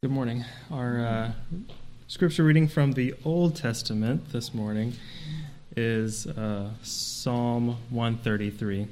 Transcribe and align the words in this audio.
Good 0.00 0.12
morning. 0.12 0.44
Our 0.70 1.00
uh, 1.04 1.32
scripture 2.06 2.44
reading 2.44 2.68
from 2.68 2.92
the 2.92 3.14
Old 3.24 3.56
Testament 3.56 4.30
this 4.30 4.54
morning 4.54 4.92
is 5.76 6.24
uh, 6.24 6.70
Psalm 6.84 7.78
133. 7.90 8.86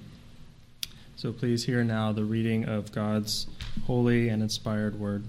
So 1.15 1.33
please 1.33 1.63
hear 1.63 1.85
now 1.85 2.11
the 2.11 2.25
reading 2.25 2.65
of 2.65 2.91
God's 2.91 3.47
holy 3.87 4.29
and 4.29 4.43
inspired 4.43 4.99
word. 4.99 5.23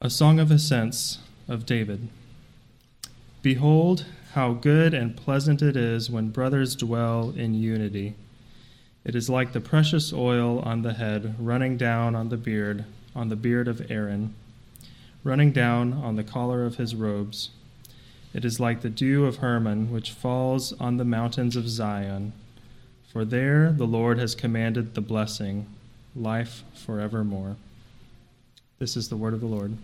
A 0.00 0.08
song 0.08 0.40
of 0.40 0.50
ascents 0.50 1.18
of 1.46 1.66
David. 1.66 2.08
Behold, 3.42 4.06
how 4.32 4.54
good 4.54 4.94
and 4.94 5.14
pleasant 5.14 5.60
it 5.60 5.76
is 5.76 6.08
when 6.08 6.30
brothers 6.30 6.74
dwell 6.74 7.34
in 7.36 7.52
unity. 7.52 8.14
It 9.04 9.14
is 9.14 9.28
like 9.28 9.52
the 9.52 9.60
precious 9.60 10.14
oil 10.14 10.60
on 10.60 10.80
the 10.80 10.94
head 10.94 11.34
running 11.38 11.76
down 11.76 12.14
on 12.14 12.30
the 12.30 12.38
beard 12.38 12.86
on 13.14 13.28
the 13.28 13.36
beard 13.36 13.68
of 13.68 13.90
Aaron, 13.90 14.34
running 15.24 15.52
down 15.52 15.92
on 15.92 16.16
the 16.16 16.24
collar 16.24 16.64
of 16.64 16.76
his 16.76 16.94
robes. 16.94 17.50
It 18.32 18.44
is 18.44 18.60
like 18.60 18.82
the 18.82 18.90
dew 18.90 19.26
of 19.26 19.36
Hermon, 19.36 19.90
which 19.90 20.12
falls 20.12 20.72
on 20.74 20.96
the 20.96 21.04
mountains 21.04 21.56
of 21.56 21.68
Zion. 21.68 22.32
For 23.12 23.24
there 23.24 23.72
the 23.72 23.86
Lord 23.86 24.18
has 24.18 24.34
commanded 24.34 24.94
the 24.94 25.00
blessing, 25.00 25.66
life 26.14 26.62
forevermore. 26.74 27.56
This 28.78 28.96
is 28.96 29.08
the 29.08 29.16
word 29.16 29.34
of 29.34 29.40
the 29.40 29.46
Lord. 29.46 29.76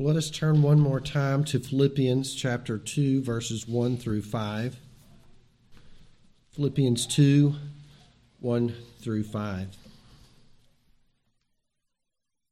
Let 0.00 0.14
us 0.14 0.30
turn 0.30 0.62
one 0.62 0.78
more 0.78 1.00
time 1.00 1.42
to 1.46 1.58
Philippians 1.58 2.32
chapter 2.32 2.78
2, 2.78 3.20
verses 3.22 3.66
1 3.66 3.96
through 3.96 4.22
5. 4.22 4.76
Philippians 6.52 7.06
2, 7.06 7.54
1 8.40 8.74
through 9.00 9.24
5. 9.24 9.76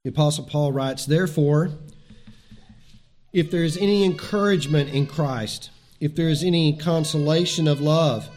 The 0.04 0.10
Apostle 0.10 0.44
Paul 0.44 0.72
writes, 0.72 1.06
Therefore, 1.06 1.70
if 3.32 3.50
there 3.50 3.64
is 3.64 3.76
any 3.76 4.04
encouragement 4.04 4.90
in 4.90 5.06
Christ, 5.06 5.70
if 6.00 6.14
there 6.14 6.28
is 6.28 6.42
any 6.42 6.76
consolation 6.76 7.68
of 7.68 7.80
love, 7.80 8.28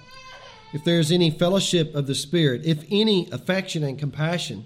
if 0.73 0.83
there 0.83 0.99
is 0.99 1.11
any 1.11 1.31
fellowship 1.31 1.95
of 1.95 2.07
the 2.07 2.15
Spirit, 2.15 2.61
if 2.65 2.83
any 2.91 3.29
affection 3.31 3.83
and 3.83 3.97
compassion, 3.97 4.65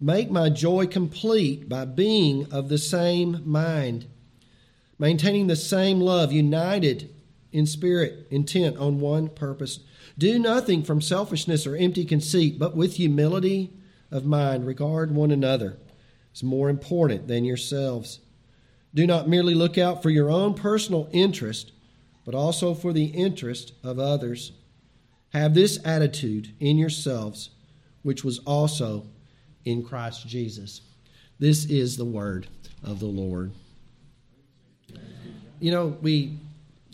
make 0.00 0.30
my 0.30 0.48
joy 0.48 0.86
complete 0.86 1.68
by 1.68 1.84
being 1.84 2.50
of 2.52 2.68
the 2.68 2.78
same 2.78 3.42
mind, 3.44 4.06
maintaining 4.98 5.46
the 5.46 5.56
same 5.56 6.00
love, 6.00 6.32
united 6.32 7.10
in 7.52 7.66
spirit, 7.66 8.26
intent 8.30 8.76
on 8.76 9.00
one 9.00 9.28
purpose. 9.28 9.80
Do 10.18 10.36
nothing 10.38 10.82
from 10.82 11.00
selfishness 11.00 11.64
or 11.64 11.76
empty 11.76 12.04
conceit, 12.04 12.58
but 12.58 12.76
with 12.76 12.96
humility 12.96 13.72
of 14.10 14.24
mind 14.24 14.66
regard 14.66 15.14
one 15.14 15.30
another 15.30 15.78
as 16.34 16.42
more 16.42 16.68
important 16.68 17.28
than 17.28 17.44
yourselves. 17.44 18.18
Do 18.92 19.06
not 19.06 19.28
merely 19.28 19.54
look 19.54 19.78
out 19.78 20.02
for 20.02 20.10
your 20.10 20.28
own 20.28 20.54
personal 20.54 21.08
interest, 21.12 21.70
but 22.24 22.34
also 22.34 22.74
for 22.74 22.92
the 22.92 23.06
interest 23.06 23.72
of 23.84 24.00
others. 24.00 24.52
Have 25.32 25.54
this 25.54 25.78
attitude 25.84 26.52
in 26.58 26.78
yourselves, 26.78 27.50
which 28.02 28.24
was 28.24 28.40
also 28.40 29.06
in 29.64 29.84
Christ 29.84 30.26
Jesus. 30.26 30.80
This 31.38 31.64
is 31.66 31.96
the 31.96 32.04
word 32.04 32.48
of 32.82 32.98
the 32.98 33.06
Lord. 33.06 33.52
You 35.60 35.70
know, 35.70 35.96
we 36.00 36.38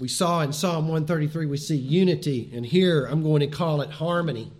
we 0.04 0.08
saw 0.08 0.42
in 0.42 0.52
Psalm 0.52 0.86
133, 0.86 1.46
we 1.46 1.56
see 1.56 1.76
unity, 1.76 2.50
and 2.52 2.66
here 2.66 3.06
I'm 3.06 3.22
going 3.22 3.40
to 3.40 3.46
call 3.46 3.80
it 3.80 3.88
harmony. 3.88 4.52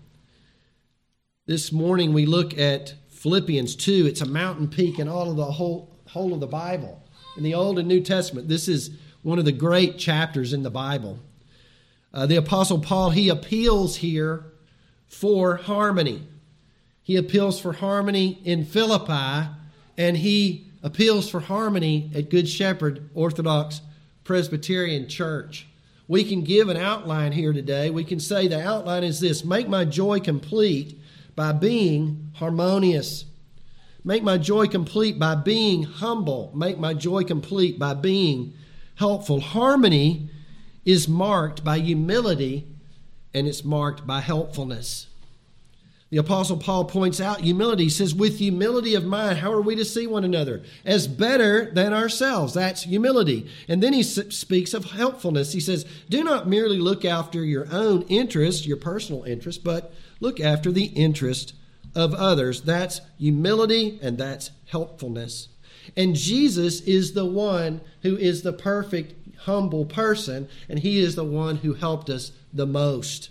This 1.44 1.70
morning 1.70 2.14
we 2.14 2.24
look 2.24 2.56
at 2.56 2.94
Philippians 3.10 3.76
2. 3.76 4.06
It's 4.06 4.22
a 4.22 4.26
mountain 4.26 4.68
peak 4.68 4.98
in 4.98 5.06
all 5.06 5.30
of 5.30 5.36
the 5.36 5.44
whole, 5.44 5.98
whole 6.08 6.32
of 6.32 6.40
the 6.40 6.46
Bible. 6.46 7.04
In 7.36 7.42
the 7.42 7.52
Old 7.52 7.78
and 7.78 7.86
New 7.86 8.00
Testament, 8.00 8.48
this 8.48 8.68
is 8.68 8.92
one 9.20 9.38
of 9.38 9.44
the 9.44 9.52
great 9.52 9.98
chapters 9.98 10.54
in 10.54 10.62
the 10.62 10.70
Bible. 10.70 11.18
Uh, 12.14 12.24
the 12.24 12.36
Apostle 12.36 12.78
Paul, 12.78 13.10
he 13.10 13.28
appeals 13.28 13.96
here 13.96 14.46
for 15.08 15.56
harmony. 15.56 16.27
He 17.02 17.16
appeals 17.16 17.60
for 17.60 17.74
harmony 17.74 18.40
in 18.44 18.64
Philippi, 18.64 19.50
and 19.98 20.16
he 20.16 20.70
appeals 20.83 21.28
for 21.28 21.40
harmony 21.40 22.10
at 22.14 22.30
Good 22.30 22.48
Shepherd 22.48 23.10
Orthodox 23.12 23.83
Presbyterian 24.24 25.08
Church. 25.08 25.67
We 26.08 26.24
can 26.24 26.42
give 26.42 26.68
an 26.68 26.77
outline 26.77 27.33
here 27.33 27.52
today. 27.52 27.90
We 27.90 28.05
can 28.05 28.20
say 28.20 28.48
the 28.48 28.61
outline 28.61 29.05
is 29.05 29.20
this 29.20 29.45
Make 29.45 29.68
my 29.68 29.85
joy 29.85 30.20
complete 30.20 30.98
by 31.36 31.52
being 31.52 32.30
harmonious. 32.34 33.24
Make 34.05 34.23
my 34.23 34.36
joy 34.36 34.67
complete 34.67 35.18
by 35.18 35.34
being 35.34 35.84
humble. 35.84 36.52
Make 36.55 36.79
my 36.79 36.92
joy 36.92 37.24
complete 37.24 37.79
by 37.79 37.95
being 37.95 38.52
helpful. 38.96 39.40
Harmony 39.40 40.29
is 40.84 41.08
marked 41.08 41.64
by 41.64 41.79
humility 41.79 42.67
and 43.33 43.48
it's 43.48 43.64
marked 43.64 44.07
by 44.07 44.20
helpfulness. 44.20 45.07
The 46.14 46.20
Apostle 46.20 46.58
Paul 46.58 46.85
points 46.85 47.20
out 47.20 47.41
humility. 47.41 47.83
He 47.83 47.91
says, 47.91 48.14
with 48.14 48.39
humility 48.39 48.95
of 48.95 49.05
mind, 49.05 49.39
how 49.39 49.52
are 49.52 49.61
we 49.61 49.75
to 49.75 49.85
see 49.85 50.07
one 50.07 50.23
another? 50.23 50.63
As 50.85 51.08
better 51.08 51.73
than 51.73 51.92
ourselves. 51.92 52.55
That's 52.55 52.85
humility. 52.85 53.51
And 53.67 53.83
then 53.83 53.92
he 53.92 54.05
speaks 54.05 54.75
of 54.75 54.92
helpfulness. 54.92 55.52
He 55.52 55.58
says, 55.58 55.85
do 56.08 56.23
not 56.23 56.47
merely 56.47 56.79
look 56.79 57.05
after 57.05 57.45
your 57.45 57.67
own 57.73 58.02
interest, 58.02 58.64
your 58.64 58.77
personal 58.77 59.25
interest, 59.25 59.64
but 59.64 59.92
look 60.20 60.39
after 60.39 60.70
the 60.70 60.85
interest 60.85 61.52
of 61.97 62.14
others. 62.14 62.63
That's 62.63 63.01
humility 63.19 63.98
and 64.01 64.17
that's 64.17 64.52
helpfulness. 64.67 65.48
And 65.96 66.14
Jesus 66.14 66.81
is 66.83 67.14
the 67.14 67.27
one 67.27 67.81
who 68.02 68.17
is 68.17 68.42
the 68.42 68.52
perfect, 68.52 69.14
humble 69.39 69.85
person, 69.85 70.48
and 70.69 70.79
he 70.79 71.01
is 71.01 71.17
the 71.17 71.25
one 71.25 71.57
who 71.57 71.75
helped 71.75 72.08
us 72.08 72.31
the 72.52 72.67
most. 72.67 73.31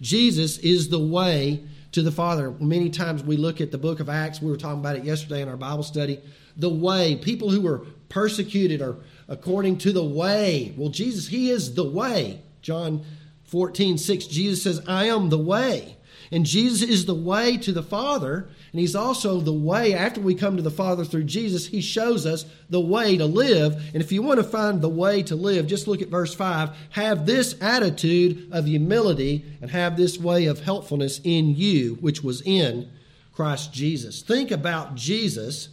Jesus 0.00 0.56
is 0.56 0.88
the 0.88 0.98
way 0.98 1.62
to 1.92 2.02
the 2.02 2.10
Father. 2.10 2.50
Many 2.58 2.90
times 2.90 3.22
we 3.22 3.36
look 3.36 3.60
at 3.60 3.70
the 3.70 3.78
book 3.78 4.00
of 4.00 4.08
Acts, 4.08 4.42
we 4.42 4.50
were 4.50 4.56
talking 4.56 4.80
about 4.80 4.96
it 4.96 5.04
yesterday 5.04 5.42
in 5.42 5.48
our 5.48 5.56
Bible 5.56 5.82
study. 5.82 6.20
The 6.56 6.68
way, 6.68 7.16
people 7.16 7.50
who 7.50 7.60
were 7.60 7.86
persecuted 8.08 8.82
are 8.82 8.96
according 9.28 9.78
to 9.78 9.92
the 9.92 10.04
way. 10.04 10.74
Well, 10.76 10.90
Jesus, 10.90 11.28
He 11.28 11.50
is 11.50 11.74
the 11.74 11.88
way. 11.88 12.42
John 12.60 13.04
14, 13.44 13.98
6, 13.98 14.26
Jesus 14.26 14.62
says, 14.62 14.82
I 14.86 15.06
am 15.06 15.28
the 15.28 15.38
way. 15.38 15.96
And 16.32 16.46
Jesus 16.46 16.82
is 16.88 17.04
the 17.04 17.14
way 17.14 17.58
to 17.58 17.72
the 17.72 17.82
Father, 17.82 18.48
and 18.72 18.80
He's 18.80 18.96
also 18.96 19.38
the 19.38 19.52
way, 19.52 19.92
after 19.92 20.18
we 20.18 20.34
come 20.34 20.56
to 20.56 20.62
the 20.62 20.70
Father 20.70 21.04
through 21.04 21.24
Jesus, 21.24 21.66
He 21.66 21.82
shows 21.82 22.24
us 22.24 22.46
the 22.70 22.80
way 22.80 23.18
to 23.18 23.26
live. 23.26 23.74
And 23.92 24.02
if 24.02 24.10
you 24.10 24.22
want 24.22 24.38
to 24.38 24.44
find 24.44 24.80
the 24.80 24.88
way 24.88 25.22
to 25.24 25.36
live, 25.36 25.66
just 25.66 25.86
look 25.86 26.00
at 26.00 26.08
verse 26.08 26.34
5. 26.34 26.70
Have 26.90 27.26
this 27.26 27.54
attitude 27.60 28.48
of 28.50 28.64
humility 28.64 29.44
and 29.60 29.70
have 29.70 29.98
this 29.98 30.18
way 30.18 30.46
of 30.46 30.60
helpfulness 30.60 31.20
in 31.22 31.54
you, 31.54 31.98
which 32.00 32.24
was 32.24 32.40
in 32.40 32.90
Christ 33.34 33.74
Jesus. 33.74 34.22
Think 34.22 34.50
about 34.50 34.94
Jesus' 34.94 35.68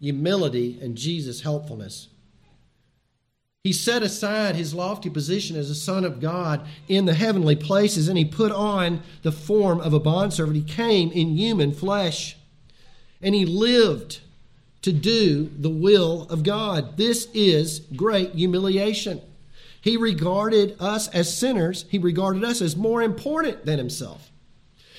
humility 0.00 0.78
and 0.82 0.96
Jesus' 0.96 1.42
helpfulness. 1.42 2.08
He 3.64 3.72
set 3.72 4.02
aside 4.02 4.56
his 4.56 4.74
lofty 4.74 5.08
position 5.08 5.56
as 5.56 5.70
a 5.70 5.74
son 5.74 6.04
of 6.04 6.20
God 6.20 6.66
in 6.86 7.06
the 7.06 7.14
heavenly 7.14 7.56
places 7.56 8.08
and 8.08 8.18
he 8.18 8.24
put 8.26 8.52
on 8.52 9.02
the 9.22 9.32
form 9.32 9.80
of 9.80 9.94
a 9.94 9.98
bondservant. 9.98 10.54
He 10.54 10.62
came 10.62 11.10
in 11.12 11.38
human 11.38 11.72
flesh 11.72 12.36
and 13.22 13.34
he 13.34 13.46
lived 13.46 14.20
to 14.82 14.92
do 14.92 15.50
the 15.58 15.70
will 15.70 16.26
of 16.28 16.42
God. 16.42 16.98
This 16.98 17.26
is 17.32 17.80
great 17.96 18.34
humiliation. 18.34 19.22
He 19.80 19.96
regarded 19.96 20.76
us 20.78 21.08
as 21.08 21.34
sinners, 21.34 21.86
he 21.88 21.96
regarded 21.96 22.44
us 22.44 22.60
as 22.60 22.76
more 22.76 23.00
important 23.00 23.64
than 23.64 23.78
himself. 23.78 24.30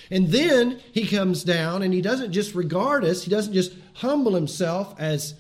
And 0.10 0.30
then 0.30 0.80
he 0.92 1.06
comes 1.06 1.44
down 1.44 1.84
and 1.84 1.94
he 1.94 2.02
doesn't 2.02 2.32
just 2.32 2.56
regard 2.56 3.06
us, 3.06 3.26
he 3.26 3.30
doesn't 3.30 3.54
just 3.54 3.74
humble 3.94 4.34
himself 4.34 4.96
as, 4.98 5.36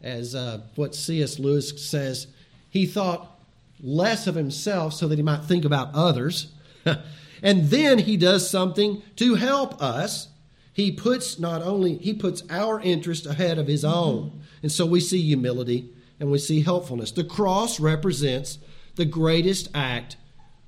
as 0.00 0.34
uh, 0.34 0.62
what 0.76 0.94
C.S. 0.94 1.38
Lewis 1.38 1.86
says 1.86 2.26
he 2.70 2.86
thought 2.86 3.38
less 3.82 4.26
of 4.26 4.34
himself 4.34 4.94
so 4.94 5.08
that 5.08 5.18
he 5.18 5.22
might 5.22 5.44
think 5.44 5.64
about 5.64 5.94
others. 5.94 6.52
and 7.42 7.70
then 7.70 7.98
he 7.98 8.16
does 8.16 8.48
something 8.48 9.02
to 9.16 9.34
help 9.34 9.80
us. 9.82 10.28
He 10.72 10.92
puts 10.92 11.38
not 11.38 11.62
only 11.62 11.96
he 11.98 12.14
puts 12.14 12.42
our 12.48 12.80
interest 12.80 13.26
ahead 13.26 13.58
of 13.58 13.66
his 13.66 13.84
own. 13.84 14.40
And 14.62 14.70
so 14.70 14.86
we 14.86 15.00
see 15.00 15.20
humility 15.22 15.90
and 16.18 16.30
we 16.30 16.38
see 16.38 16.62
helpfulness. 16.62 17.10
The 17.10 17.24
cross 17.24 17.80
represents 17.80 18.58
the 18.94 19.04
greatest 19.04 19.68
act 19.74 20.16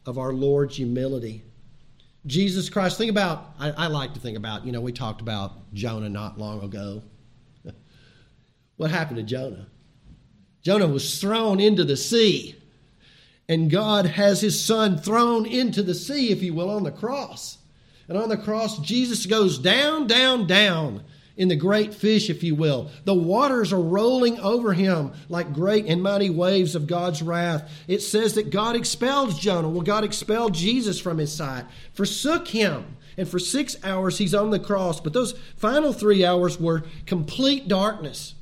of 0.04 0.19
our 0.19 0.32
Lord's 0.32 0.76
humility. 0.76 1.44
Jesus 2.26 2.69
Christ, 2.69 2.99
think 2.99 3.10
about, 3.10 3.54
I, 3.58 3.70
I, 3.70 3.87
like 3.88 4.14
to 4.14 4.20
think 4.20 4.37
about, 4.37 4.64
you 4.64 4.72
know, 4.72 4.81
we 4.81 4.93
talked 4.93 5.20
about 5.20 5.72
Jonah 5.75 6.08
not 6.08 6.38
long 6.38 6.62
ago. 6.62 7.02
what 8.76 8.90
happened 8.90 9.16
to 9.16 9.22
Jonah? 9.25 9.66
Jonah 10.62 10.88
was 10.88 11.20
thrown 11.20 11.61
into 11.61 11.85
the 11.85 11.97
sea. 11.97 12.56
And 13.49 13.70
God 13.70 14.06
has 14.06 14.41
his 14.41 14.62
son 14.62 14.97
thrown 14.97 15.44
into 15.47 15.82
the 15.82 15.94
sea, 15.94 16.31
if 16.31 16.43
you 16.43 16.55
will, 16.55 16.70
on 16.70 16.85
the 16.85 16.93
cross. 16.93 17.59
And 18.09 18.17
on 18.17 18.29
the 18.29 18.37
cross, 18.37 18.79
Jesus 18.79 19.26
goes 19.26 19.59
down, 19.59 20.06
down, 20.06 20.47
down 20.47 21.03
in 21.37 21.49
the 21.49 21.56
great 21.56 21.94
fish, 21.94 22.31
if 22.31 22.43
you 22.43 22.55
will. 22.55 22.91
The 23.05 23.14
waters 23.14 23.73
are 23.73 23.81
rolling 23.81 24.38
over 24.41 24.73
him 24.73 25.12
like 25.29 25.53
great 25.53 25.87
and 25.87 26.03
mighty 26.03 26.31
waves 26.31 26.75
of 26.75 26.87
God's 26.87 27.23
wrath. 27.23 27.70
It 27.88 28.00
says 28.00 28.35
that 28.35 28.50
God 28.50 28.76
expelled 28.76 29.38
Jonah. 29.38 29.69
Well, 29.69 29.82
God 29.82 30.05
expelled 30.05 30.55
Jesus 30.55 31.00
from 31.00 31.19
his 31.19 31.32
sight, 31.32 31.64
forsook 31.94 32.49
him. 32.49 32.97
And 33.19 33.29
for 33.29 33.38
six 33.38 33.76
hours, 33.85 34.17
he's 34.17 34.35
on 34.35 34.50
the 34.50 34.59
cross. 34.59 34.99
But 34.99 35.12
those 35.12 35.32
final 35.56 35.93
three 35.93 36.25
hours 36.25 36.59
were 36.59 36.85
complete 37.05 37.69
darkness. 37.69 38.35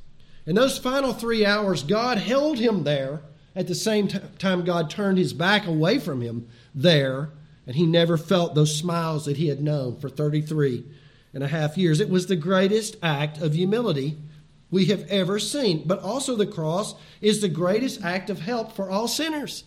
In 0.45 0.55
those 0.55 0.77
final 0.77 1.13
three 1.13 1.45
hours, 1.45 1.83
God 1.83 2.17
held 2.17 2.57
him 2.57 2.83
there. 2.83 3.21
At 3.55 3.67
the 3.67 3.75
same 3.75 4.07
t- 4.07 4.19
time, 4.39 4.63
God 4.63 4.89
turned 4.89 5.17
his 5.17 5.33
back 5.33 5.67
away 5.67 5.99
from 5.99 6.21
him 6.21 6.47
there, 6.73 7.29
and 7.67 7.75
he 7.75 7.85
never 7.85 8.17
felt 8.17 8.55
those 8.55 8.75
smiles 8.75 9.25
that 9.25 9.37
he 9.37 9.47
had 9.47 9.61
known 9.61 9.97
for 9.99 10.09
33 10.09 10.85
and 11.33 11.43
a 11.43 11.47
half 11.47 11.77
years. 11.77 11.99
It 11.99 12.09
was 12.09 12.25
the 12.25 12.35
greatest 12.35 12.95
act 13.03 13.39
of 13.39 13.53
humility 13.53 14.17
we 14.71 14.85
have 14.85 15.05
ever 15.09 15.37
seen. 15.37 15.83
But 15.85 15.99
also, 15.99 16.35
the 16.35 16.47
cross 16.47 16.95
is 17.19 17.41
the 17.41 17.49
greatest 17.49 18.01
act 18.03 18.29
of 18.29 18.39
help 18.39 18.71
for 18.71 18.89
all 18.89 19.07
sinners. 19.07 19.65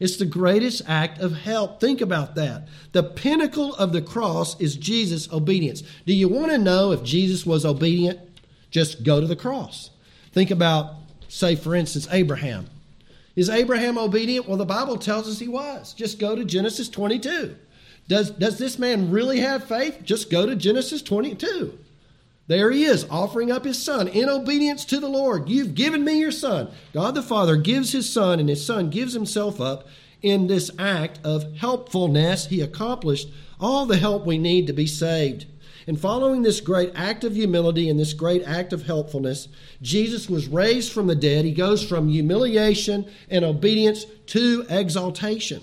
It's 0.00 0.16
the 0.16 0.26
greatest 0.26 0.82
act 0.86 1.20
of 1.20 1.32
help. 1.32 1.80
Think 1.80 2.00
about 2.00 2.34
that. 2.36 2.68
The 2.92 3.02
pinnacle 3.02 3.74
of 3.74 3.92
the 3.92 4.02
cross 4.02 4.58
is 4.60 4.76
Jesus' 4.76 5.30
obedience. 5.32 5.82
Do 6.06 6.14
you 6.14 6.28
want 6.28 6.52
to 6.52 6.58
know 6.58 6.92
if 6.92 7.02
Jesus 7.02 7.44
was 7.44 7.66
obedient? 7.66 8.20
Just 8.70 9.02
go 9.02 9.20
to 9.20 9.26
the 9.26 9.36
cross. 9.36 9.90
Think 10.38 10.52
about, 10.52 10.94
say, 11.26 11.56
for 11.56 11.74
instance, 11.74 12.06
Abraham. 12.12 12.70
Is 13.34 13.50
Abraham 13.50 13.98
obedient? 13.98 14.46
Well, 14.46 14.56
the 14.56 14.64
Bible 14.64 14.96
tells 14.96 15.26
us 15.26 15.40
he 15.40 15.48
was. 15.48 15.92
Just 15.94 16.20
go 16.20 16.36
to 16.36 16.44
Genesis 16.44 16.88
22. 16.88 17.56
Does, 18.06 18.30
does 18.30 18.56
this 18.56 18.78
man 18.78 19.10
really 19.10 19.40
have 19.40 19.64
faith? 19.64 19.98
Just 20.04 20.30
go 20.30 20.46
to 20.46 20.54
Genesis 20.54 21.02
22. 21.02 21.76
There 22.46 22.70
he 22.70 22.84
is, 22.84 23.04
offering 23.10 23.50
up 23.50 23.64
his 23.64 23.82
son 23.82 24.06
in 24.06 24.28
obedience 24.28 24.84
to 24.84 25.00
the 25.00 25.08
Lord. 25.08 25.48
You've 25.48 25.74
given 25.74 26.04
me 26.04 26.20
your 26.20 26.30
son. 26.30 26.70
God 26.92 27.16
the 27.16 27.22
Father 27.22 27.56
gives 27.56 27.90
his 27.90 28.08
son, 28.08 28.38
and 28.38 28.48
his 28.48 28.64
son 28.64 28.90
gives 28.90 29.14
himself 29.14 29.60
up 29.60 29.88
in 30.22 30.46
this 30.46 30.70
act 30.78 31.18
of 31.24 31.56
helpfulness. 31.56 32.46
He 32.46 32.60
accomplished 32.60 33.28
all 33.58 33.86
the 33.86 33.96
help 33.96 34.24
we 34.24 34.38
need 34.38 34.68
to 34.68 34.72
be 34.72 34.86
saved. 34.86 35.46
And 35.88 35.98
following 35.98 36.42
this 36.42 36.60
great 36.60 36.92
act 36.94 37.24
of 37.24 37.34
humility 37.34 37.88
and 37.88 37.98
this 37.98 38.12
great 38.12 38.42
act 38.42 38.74
of 38.74 38.84
helpfulness, 38.84 39.48
Jesus 39.80 40.28
was 40.28 40.46
raised 40.46 40.92
from 40.92 41.06
the 41.06 41.14
dead. 41.14 41.46
He 41.46 41.54
goes 41.54 41.82
from 41.82 42.10
humiliation 42.10 43.10
and 43.30 43.42
obedience 43.42 44.04
to 44.26 44.66
exaltation. 44.68 45.62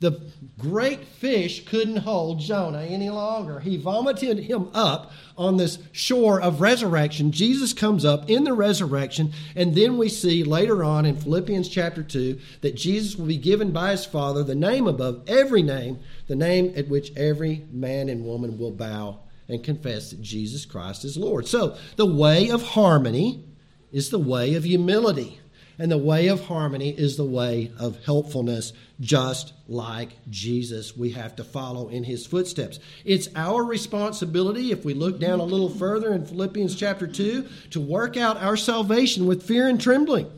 The 0.00 0.20
great 0.58 1.02
fish 1.02 1.64
couldn't 1.64 1.96
hold 1.96 2.40
Jonah 2.40 2.82
any 2.82 3.08
longer. 3.08 3.60
He 3.60 3.78
vomited 3.78 4.38
him 4.38 4.68
up 4.74 5.12
on 5.38 5.56
this 5.56 5.78
shore 5.92 6.38
of 6.42 6.60
resurrection. 6.60 7.32
Jesus 7.32 7.72
comes 7.72 8.04
up 8.04 8.28
in 8.28 8.44
the 8.44 8.52
resurrection, 8.52 9.32
and 9.56 9.74
then 9.74 9.96
we 9.96 10.10
see 10.10 10.44
later 10.44 10.84
on 10.84 11.06
in 11.06 11.16
Philippians 11.16 11.70
chapter 11.70 12.02
2 12.02 12.38
that 12.60 12.76
Jesus 12.76 13.16
will 13.16 13.26
be 13.26 13.38
given 13.38 13.72
by 13.72 13.92
his 13.92 14.04
Father 14.04 14.44
the 14.44 14.54
name 14.54 14.86
above 14.86 15.22
every 15.26 15.62
name, 15.62 16.00
the 16.26 16.36
name 16.36 16.74
at 16.76 16.88
which 16.88 17.16
every 17.16 17.64
man 17.72 18.10
and 18.10 18.26
woman 18.26 18.58
will 18.58 18.72
bow 18.72 19.20
and 19.48 19.64
confess 19.64 20.10
that 20.10 20.22
Jesus 20.22 20.64
Christ 20.66 21.04
is 21.04 21.16
Lord. 21.16 21.46
So, 21.46 21.76
the 21.96 22.06
way 22.06 22.50
of 22.50 22.62
harmony 22.62 23.44
is 23.92 24.10
the 24.10 24.18
way 24.18 24.54
of 24.54 24.64
humility. 24.64 25.40
And 25.80 25.92
the 25.92 25.98
way 25.98 26.26
of 26.26 26.46
harmony 26.46 26.90
is 26.90 27.16
the 27.16 27.24
way 27.24 27.70
of 27.78 28.04
helpfulness, 28.04 28.72
just 28.98 29.52
like 29.68 30.10
Jesus. 30.28 30.96
We 30.96 31.10
have 31.10 31.36
to 31.36 31.44
follow 31.44 31.88
in 31.88 32.02
his 32.02 32.26
footsteps. 32.26 32.80
It's 33.04 33.28
our 33.36 33.62
responsibility, 33.62 34.72
if 34.72 34.84
we 34.84 34.92
look 34.92 35.20
down 35.20 35.38
a 35.38 35.44
little 35.44 35.68
further 35.68 36.12
in 36.12 36.26
Philippians 36.26 36.74
chapter 36.74 37.06
2, 37.06 37.46
to 37.70 37.80
work 37.80 38.16
out 38.16 38.38
our 38.38 38.56
salvation 38.56 39.26
with 39.26 39.44
fear 39.44 39.68
and 39.68 39.80
trembling. 39.80 40.28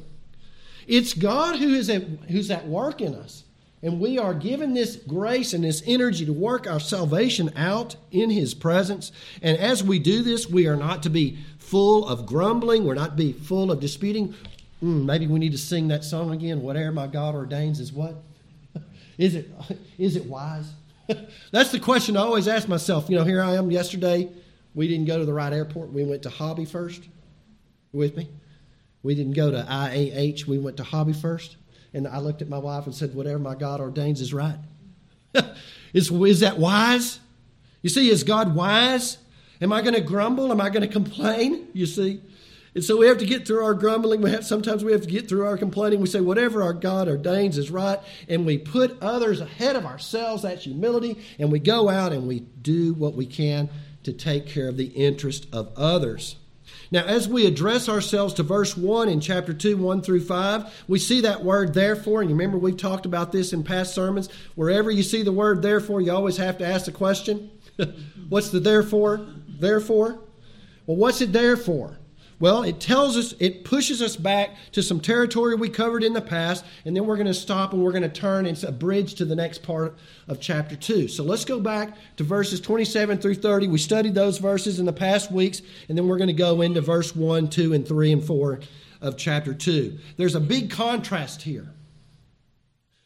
It's 0.86 1.14
God 1.14 1.56
who 1.56 1.72
is 1.72 1.88
at, 1.88 2.02
who's 2.02 2.50
at 2.50 2.66
work 2.68 3.00
in 3.00 3.14
us. 3.14 3.44
And 3.82 3.98
we 3.98 4.18
are 4.18 4.34
given 4.34 4.74
this 4.74 4.96
grace 4.96 5.54
and 5.54 5.64
this 5.64 5.82
energy 5.86 6.26
to 6.26 6.32
work 6.32 6.66
our 6.66 6.80
salvation 6.80 7.50
out 7.56 7.96
in 8.10 8.28
His 8.28 8.52
presence. 8.52 9.10
And 9.40 9.56
as 9.56 9.82
we 9.82 9.98
do 9.98 10.22
this, 10.22 10.48
we 10.48 10.66
are 10.66 10.76
not 10.76 11.02
to 11.04 11.10
be 11.10 11.38
full 11.58 12.06
of 12.06 12.26
grumbling. 12.26 12.84
We're 12.84 12.94
not 12.94 13.16
to 13.16 13.16
be 13.16 13.32
full 13.32 13.70
of 13.70 13.80
disputing. 13.80 14.34
Mm, 14.82 15.04
maybe 15.06 15.26
we 15.26 15.38
need 15.38 15.52
to 15.52 15.58
sing 15.58 15.88
that 15.88 16.04
song 16.04 16.30
again. 16.32 16.60
Whatever 16.62 16.92
my 16.92 17.06
God 17.06 17.34
ordains 17.34 17.80
is 17.80 17.92
what? 17.92 18.16
is 19.18 19.34
it 19.34 19.50
is 19.98 20.16
it 20.16 20.26
wise? 20.26 20.72
That's 21.52 21.72
the 21.72 21.80
question 21.80 22.16
I 22.16 22.20
always 22.20 22.48
ask 22.48 22.68
myself. 22.68 23.08
You 23.08 23.16
know, 23.16 23.24
here 23.24 23.42
I 23.42 23.54
am 23.54 23.70
yesterday. 23.70 24.28
We 24.74 24.88
didn't 24.88 25.06
go 25.06 25.18
to 25.18 25.24
the 25.24 25.32
right 25.32 25.52
airport. 25.52 25.92
We 25.92 26.04
went 26.04 26.22
to 26.22 26.30
Hobby 26.30 26.64
first. 26.64 27.08
With 27.92 28.16
me? 28.16 28.28
We 29.02 29.14
didn't 29.16 29.32
go 29.32 29.50
to 29.50 29.62
IAH. 29.62 30.46
We 30.46 30.58
went 30.58 30.76
to 30.76 30.84
Hobby 30.84 31.12
first. 31.12 31.56
And 31.92 32.06
I 32.06 32.18
looked 32.18 32.42
at 32.42 32.48
my 32.48 32.58
wife 32.58 32.86
and 32.86 32.94
said, 32.94 33.14
Whatever 33.14 33.38
my 33.38 33.54
God 33.54 33.80
ordains 33.80 34.20
is 34.20 34.32
right. 34.32 34.58
is, 35.92 36.10
is 36.10 36.40
that 36.40 36.58
wise? 36.58 37.20
You 37.82 37.90
see, 37.90 38.10
is 38.10 38.24
God 38.24 38.54
wise? 38.54 39.18
Am 39.60 39.72
I 39.72 39.82
going 39.82 39.94
to 39.94 40.00
grumble? 40.00 40.50
Am 40.50 40.60
I 40.60 40.70
going 40.70 40.82
to 40.82 40.88
complain? 40.88 41.68
You 41.72 41.86
see? 41.86 42.20
And 42.74 42.84
so 42.84 42.96
we 42.96 43.06
have 43.06 43.18
to 43.18 43.26
get 43.26 43.46
through 43.46 43.64
our 43.64 43.74
grumbling. 43.74 44.20
We 44.20 44.30
have, 44.30 44.46
sometimes 44.46 44.84
we 44.84 44.92
have 44.92 45.00
to 45.00 45.08
get 45.08 45.28
through 45.28 45.44
our 45.44 45.58
complaining. 45.58 46.00
We 46.00 46.06
say, 46.06 46.20
whatever 46.20 46.62
our 46.62 46.72
God 46.72 47.08
ordains 47.08 47.58
is 47.58 47.70
right. 47.70 47.98
And 48.28 48.46
we 48.46 48.58
put 48.58 48.96
others 49.02 49.40
ahead 49.40 49.74
of 49.74 49.84
ourselves. 49.84 50.42
That's 50.42 50.64
humility. 50.64 51.18
And 51.38 51.50
we 51.50 51.58
go 51.58 51.88
out 51.88 52.12
and 52.12 52.28
we 52.28 52.40
do 52.40 52.94
what 52.94 53.14
we 53.14 53.26
can 53.26 53.68
to 54.04 54.12
take 54.12 54.46
care 54.46 54.68
of 54.68 54.76
the 54.76 54.86
interest 54.86 55.46
of 55.52 55.72
others. 55.76 56.36
Now, 56.92 57.04
as 57.04 57.28
we 57.28 57.46
address 57.46 57.88
ourselves 57.88 58.34
to 58.34 58.42
verse 58.42 58.76
1 58.76 59.08
in 59.08 59.20
chapter 59.20 59.54
2, 59.54 59.76
1 59.76 60.02
through 60.02 60.24
5, 60.24 60.84
we 60.88 60.98
see 60.98 61.20
that 61.20 61.44
word 61.44 61.72
therefore. 61.72 62.20
And 62.20 62.28
you 62.28 62.34
remember 62.34 62.58
we've 62.58 62.76
talked 62.76 63.06
about 63.06 63.30
this 63.30 63.52
in 63.52 63.62
past 63.62 63.94
sermons. 63.94 64.28
Wherever 64.56 64.90
you 64.90 65.04
see 65.04 65.22
the 65.22 65.32
word 65.32 65.62
therefore, 65.62 66.00
you 66.00 66.12
always 66.12 66.36
have 66.38 66.58
to 66.58 66.66
ask 66.66 66.86
the 66.86 66.92
question 66.92 67.50
what's 68.28 68.50
the 68.50 68.58
therefore? 68.58 69.24
Therefore? 69.48 70.18
Well, 70.86 70.96
what's 70.96 71.20
it 71.20 71.32
there 71.32 71.56
for? 71.56 71.99
Well, 72.40 72.62
it 72.62 72.80
tells 72.80 73.18
us, 73.18 73.34
it 73.38 73.64
pushes 73.64 74.00
us 74.00 74.16
back 74.16 74.56
to 74.72 74.82
some 74.82 74.98
territory 74.98 75.54
we 75.54 75.68
covered 75.68 76.02
in 76.02 76.14
the 76.14 76.22
past, 76.22 76.64
and 76.86 76.96
then 76.96 77.04
we're 77.04 77.16
going 77.16 77.26
to 77.26 77.34
stop 77.34 77.74
and 77.74 77.82
we're 77.82 77.92
going 77.92 78.02
to 78.02 78.08
turn. 78.08 78.46
It's 78.46 78.62
a 78.62 78.72
bridge 78.72 79.14
to 79.16 79.26
the 79.26 79.36
next 79.36 79.62
part 79.62 79.98
of 80.26 80.40
chapter 80.40 80.74
2. 80.74 81.06
So 81.08 81.22
let's 81.22 81.44
go 81.44 81.60
back 81.60 81.94
to 82.16 82.24
verses 82.24 82.58
27 82.58 83.18
through 83.18 83.34
30. 83.34 83.68
We 83.68 83.76
studied 83.76 84.14
those 84.14 84.38
verses 84.38 84.80
in 84.80 84.86
the 84.86 84.92
past 84.92 85.30
weeks, 85.30 85.60
and 85.90 85.98
then 85.98 86.08
we're 86.08 86.16
going 86.16 86.28
to 86.28 86.32
go 86.32 86.62
into 86.62 86.80
verse 86.80 87.14
1, 87.14 87.50
2, 87.50 87.74
and 87.74 87.86
3, 87.86 88.12
and 88.12 88.24
4 88.24 88.60
of 89.02 89.18
chapter 89.18 89.52
2. 89.52 89.98
There's 90.16 90.34
a 90.34 90.40
big 90.40 90.70
contrast 90.70 91.42
here. 91.42 91.74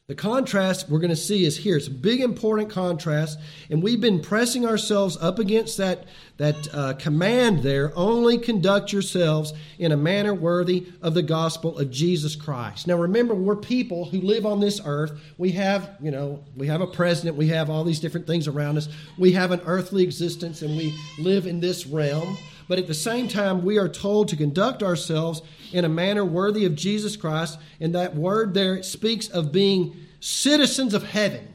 The 0.06 0.14
contrast 0.14 0.90
we're 0.90 0.98
going 0.98 1.08
to 1.08 1.16
see 1.16 1.46
is 1.46 1.56
here. 1.56 1.78
It's 1.78 1.86
a 1.86 1.90
big, 1.90 2.20
important 2.20 2.68
contrast, 2.68 3.40
and 3.70 3.82
we've 3.82 4.02
been 4.02 4.20
pressing 4.20 4.66
ourselves 4.66 5.16
up 5.18 5.38
against 5.38 5.78
that, 5.78 6.04
that 6.36 6.74
uh, 6.74 6.92
command 6.98 7.62
there 7.62 7.90
only 7.96 8.36
conduct 8.36 8.92
yourselves 8.92 9.54
in 9.78 9.92
a 9.92 9.96
manner 9.96 10.34
worthy 10.34 10.88
of 11.00 11.14
the 11.14 11.22
gospel 11.22 11.78
of 11.78 11.90
Jesus 11.90 12.36
Christ. 12.36 12.86
Now, 12.86 12.96
remember, 12.96 13.34
we're 13.34 13.56
people 13.56 14.04
who 14.04 14.20
live 14.20 14.44
on 14.44 14.60
this 14.60 14.78
earth. 14.84 15.18
We 15.38 15.52
have, 15.52 15.96
you 16.02 16.10
know, 16.10 16.44
we 16.54 16.66
have 16.66 16.82
a 16.82 16.86
president, 16.86 17.36
we 17.38 17.48
have 17.48 17.70
all 17.70 17.82
these 17.82 18.00
different 18.00 18.26
things 18.26 18.46
around 18.46 18.76
us. 18.76 18.90
We 19.16 19.32
have 19.32 19.52
an 19.52 19.62
earthly 19.64 20.02
existence, 20.02 20.60
and 20.60 20.76
we 20.76 20.94
live 21.18 21.46
in 21.46 21.60
this 21.60 21.86
realm. 21.86 22.36
But 22.68 22.78
at 22.78 22.86
the 22.86 22.94
same 22.94 23.28
time, 23.28 23.64
we 23.64 23.78
are 23.78 23.88
told 23.88 24.28
to 24.28 24.36
conduct 24.36 24.82
ourselves 24.82 25.42
in 25.72 25.84
a 25.84 25.88
manner 25.88 26.24
worthy 26.24 26.64
of 26.64 26.74
Jesus 26.74 27.16
Christ. 27.16 27.58
And 27.80 27.94
that 27.94 28.14
word 28.14 28.54
there 28.54 28.82
speaks 28.82 29.28
of 29.28 29.52
being 29.52 29.96
citizens 30.20 30.94
of 30.94 31.04
heaven. 31.04 31.48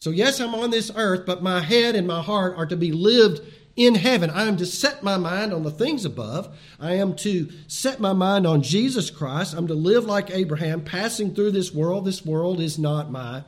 So, 0.00 0.10
yes, 0.10 0.40
I'm 0.40 0.54
on 0.54 0.70
this 0.70 0.90
earth, 0.94 1.24
but 1.26 1.42
my 1.42 1.60
head 1.60 1.94
and 1.94 2.06
my 2.06 2.22
heart 2.22 2.56
are 2.56 2.66
to 2.66 2.76
be 2.76 2.92
lived 2.92 3.40
in 3.76 3.94
heaven. 3.94 4.30
I 4.30 4.44
am 4.44 4.56
to 4.56 4.66
set 4.66 5.02
my 5.02 5.16
mind 5.16 5.52
on 5.52 5.62
the 5.62 5.70
things 5.70 6.04
above. 6.04 6.56
I 6.80 6.94
am 6.94 7.14
to 7.16 7.50
set 7.66 8.00
my 8.00 8.12
mind 8.12 8.46
on 8.46 8.62
Jesus 8.62 9.10
Christ. 9.10 9.54
I'm 9.54 9.66
to 9.66 9.74
live 9.74 10.04
like 10.04 10.30
Abraham, 10.30 10.82
passing 10.82 11.34
through 11.34 11.52
this 11.52 11.72
world. 11.72 12.04
This 12.04 12.24
world 12.24 12.60
is 12.60 12.78
not 12.78 13.10
my 13.10 13.44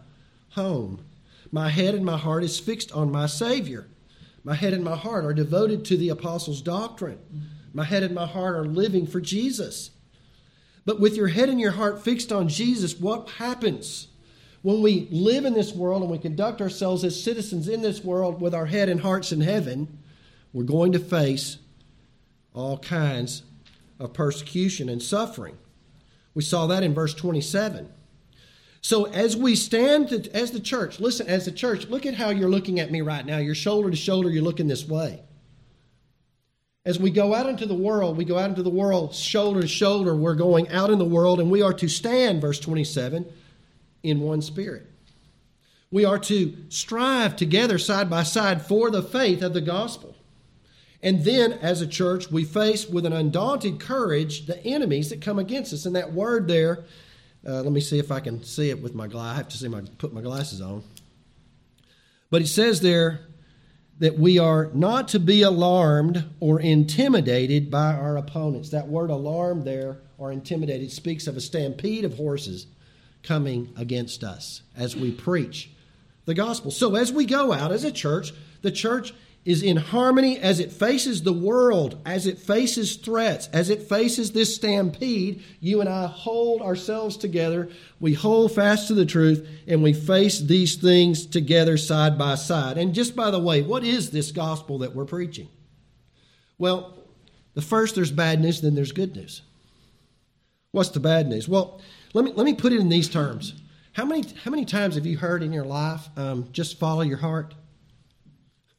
home. 0.50 1.04
My 1.50 1.70
head 1.70 1.94
and 1.94 2.04
my 2.04 2.18
heart 2.18 2.44
is 2.44 2.60
fixed 2.60 2.92
on 2.92 3.10
my 3.10 3.26
Savior. 3.26 3.86
My 4.44 4.54
head 4.54 4.72
and 4.72 4.84
my 4.84 4.96
heart 4.96 5.24
are 5.24 5.34
devoted 5.34 5.84
to 5.86 5.96
the 5.96 6.08
apostles' 6.08 6.62
doctrine. 6.62 7.18
My 7.72 7.84
head 7.84 8.02
and 8.02 8.14
my 8.14 8.26
heart 8.26 8.56
are 8.56 8.64
living 8.64 9.06
for 9.06 9.20
Jesus. 9.20 9.90
But 10.84 11.00
with 11.00 11.16
your 11.16 11.28
head 11.28 11.48
and 11.48 11.60
your 11.60 11.72
heart 11.72 12.02
fixed 12.02 12.32
on 12.32 12.48
Jesus, 12.48 12.98
what 12.98 13.28
happens? 13.30 14.08
When 14.62 14.82
we 14.82 15.06
live 15.10 15.44
in 15.44 15.54
this 15.54 15.72
world 15.72 16.02
and 16.02 16.10
we 16.10 16.18
conduct 16.18 16.60
ourselves 16.60 17.04
as 17.04 17.22
citizens 17.22 17.68
in 17.68 17.82
this 17.82 18.02
world 18.02 18.40
with 18.40 18.54
our 18.54 18.66
head 18.66 18.88
and 18.88 19.00
hearts 19.00 19.30
in 19.30 19.40
heaven, 19.40 19.98
we're 20.52 20.64
going 20.64 20.92
to 20.92 20.98
face 20.98 21.58
all 22.54 22.78
kinds 22.78 23.42
of 24.00 24.12
persecution 24.12 24.88
and 24.88 25.02
suffering. 25.02 25.58
We 26.34 26.42
saw 26.42 26.66
that 26.68 26.82
in 26.82 26.94
verse 26.94 27.14
27. 27.14 27.92
So 28.80 29.04
as 29.06 29.36
we 29.36 29.56
stand 29.56 30.12
as 30.32 30.52
the 30.52 30.60
church, 30.60 31.00
listen, 31.00 31.26
as 31.26 31.44
the 31.44 31.52
church, 31.52 31.88
look 31.88 32.06
at 32.06 32.14
how 32.14 32.30
you're 32.30 32.50
looking 32.50 32.80
at 32.80 32.90
me 32.90 33.00
right 33.00 33.26
now. 33.26 33.38
You're 33.38 33.54
shoulder 33.54 33.90
to 33.90 33.96
shoulder, 33.96 34.30
you're 34.30 34.42
looking 34.42 34.68
this 34.68 34.86
way. 34.86 35.22
As 36.84 36.98
we 36.98 37.10
go 37.10 37.34
out 37.34 37.48
into 37.48 37.66
the 37.66 37.74
world, 37.74 38.16
we 38.16 38.24
go 38.24 38.38
out 38.38 38.48
into 38.48 38.62
the 38.62 38.70
world 38.70 39.14
shoulder 39.14 39.60
to 39.60 39.68
shoulder. 39.68 40.14
We're 40.14 40.34
going 40.34 40.70
out 40.70 40.90
in 40.90 40.98
the 40.98 41.04
world, 41.04 41.40
and 41.40 41.50
we 41.50 41.60
are 41.60 41.74
to 41.74 41.88
stand, 41.88 42.40
verse 42.40 42.58
27, 42.60 43.26
in 44.02 44.20
one 44.20 44.40
spirit. 44.40 44.86
We 45.90 46.04
are 46.04 46.18
to 46.20 46.56
strive 46.68 47.36
together 47.36 47.78
side 47.78 48.08
by 48.08 48.22
side 48.22 48.62
for 48.62 48.90
the 48.90 49.02
faith 49.02 49.42
of 49.42 49.54
the 49.54 49.60
gospel. 49.60 50.14
And 51.02 51.24
then, 51.24 51.52
as 51.52 51.80
a 51.80 51.86
church, 51.86 52.30
we 52.30 52.44
face 52.44 52.88
with 52.88 53.06
an 53.06 53.12
undaunted 53.12 53.80
courage 53.80 54.46
the 54.46 54.62
enemies 54.64 55.10
that 55.10 55.20
come 55.20 55.38
against 55.38 55.72
us. 55.72 55.86
And 55.86 55.94
that 55.94 56.12
word 56.12 56.48
there, 56.48 56.84
uh, 57.48 57.62
let 57.62 57.72
me 57.72 57.80
see 57.80 57.98
if 57.98 58.12
I 58.12 58.20
can 58.20 58.42
see 58.44 58.68
it 58.68 58.82
with 58.82 58.94
my 58.94 59.06
glass. 59.06 59.32
I 59.32 59.36
have 59.36 59.48
to 59.48 59.56
see 59.56 59.68
my 59.68 59.80
put 59.96 60.12
my 60.12 60.20
glasses 60.20 60.60
on. 60.60 60.82
But 62.30 62.42
it 62.42 62.48
says 62.48 62.82
there 62.82 63.20
that 64.00 64.18
we 64.18 64.38
are 64.38 64.70
not 64.74 65.08
to 65.08 65.18
be 65.18 65.42
alarmed 65.42 66.24
or 66.40 66.60
intimidated 66.60 67.70
by 67.70 67.94
our 67.94 68.16
opponents. 68.16 68.70
That 68.70 68.86
word 68.86 69.10
alarmed 69.10 69.64
there 69.64 70.02
or 70.18 70.30
intimidated 70.30 70.92
speaks 70.92 71.26
of 71.26 71.36
a 71.36 71.40
stampede 71.40 72.04
of 72.04 72.16
horses 72.16 72.66
coming 73.22 73.72
against 73.76 74.22
us 74.22 74.62
as 74.76 74.94
we 74.94 75.10
preach 75.10 75.70
the 76.26 76.34
gospel. 76.34 76.70
So 76.70 76.94
as 76.96 77.12
we 77.12 77.24
go 77.24 77.52
out 77.52 77.72
as 77.72 77.82
a 77.82 77.90
church, 77.90 78.32
the 78.60 78.70
church 78.70 79.14
is 79.44 79.62
in 79.62 79.76
harmony 79.76 80.38
as 80.38 80.60
it 80.60 80.70
faces 80.70 81.22
the 81.22 81.32
world, 81.32 82.00
as 82.04 82.26
it 82.26 82.38
faces 82.38 82.96
threats, 82.96 83.48
as 83.52 83.70
it 83.70 83.82
faces 83.82 84.32
this 84.32 84.54
stampede. 84.54 85.42
You 85.60 85.80
and 85.80 85.88
I 85.88 86.06
hold 86.06 86.60
ourselves 86.60 87.16
together, 87.16 87.70
we 87.98 88.14
hold 88.14 88.52
fast 88.52 88.88
to 88.88 88.94
the 88.94 89.06
truth, 89.06 89.48
and 89.66 89.82
we 89.82 89.92
face 89.92 90.38
these 90.38 90.76
things 90.76 91.24
together 91.24 91.76
side 91.76 92.18
by 92.18 92.34
side. 92.34 92.76
And 92.76 92.94
just 92.94 93.16
by 93.16 93.30
the 93.30 93.38
way, 93.38 93.62
what 93.62 93.84
is 93.84 94.10
this 94.10 94.32
gospel 94.32 94.78
that 94.78 94.94
we're 94.94 95.04
preaching? 95.04 95.48
Well, 96.58 96.94
the 97.54 97.62
first 97.62 97.94
there's 97.94 98.12
bad 98.12 98.40
news, 98.40 98.60
then 98.60 98.74
there's 98.74 98.92
good 98.92 99.16
news. 99.16 99.42
What's 100.72 100.90
the 100.90 101.00
bad 101.00 101.26
news? 101.26 101.48
Well, 101.48 101.80
let 102.12 102.24
me, 102.24 102.32
let 102.34 102.44
me 102.44 102.54
put 102.54 102.72
it 102.72 102.80
in 102.80 102.88
these 102.88 103.08
terms. 103.08 103.54
How 103.92 104.04
many, 104.04 104.24
how 104.44 104.50
many 104.50 104.64
times 104.64 104.96
have 104.96 105.06
you 105.06 105.16
heard 105.16 105.42
in 105.42 105.52
your 105.52 105.64
life, 105.64 106.08
um, 106.16 106.48
just 106.52 106.78
follow 106.78 107.00
your 107.00 107.16
heart? 107.18 107.54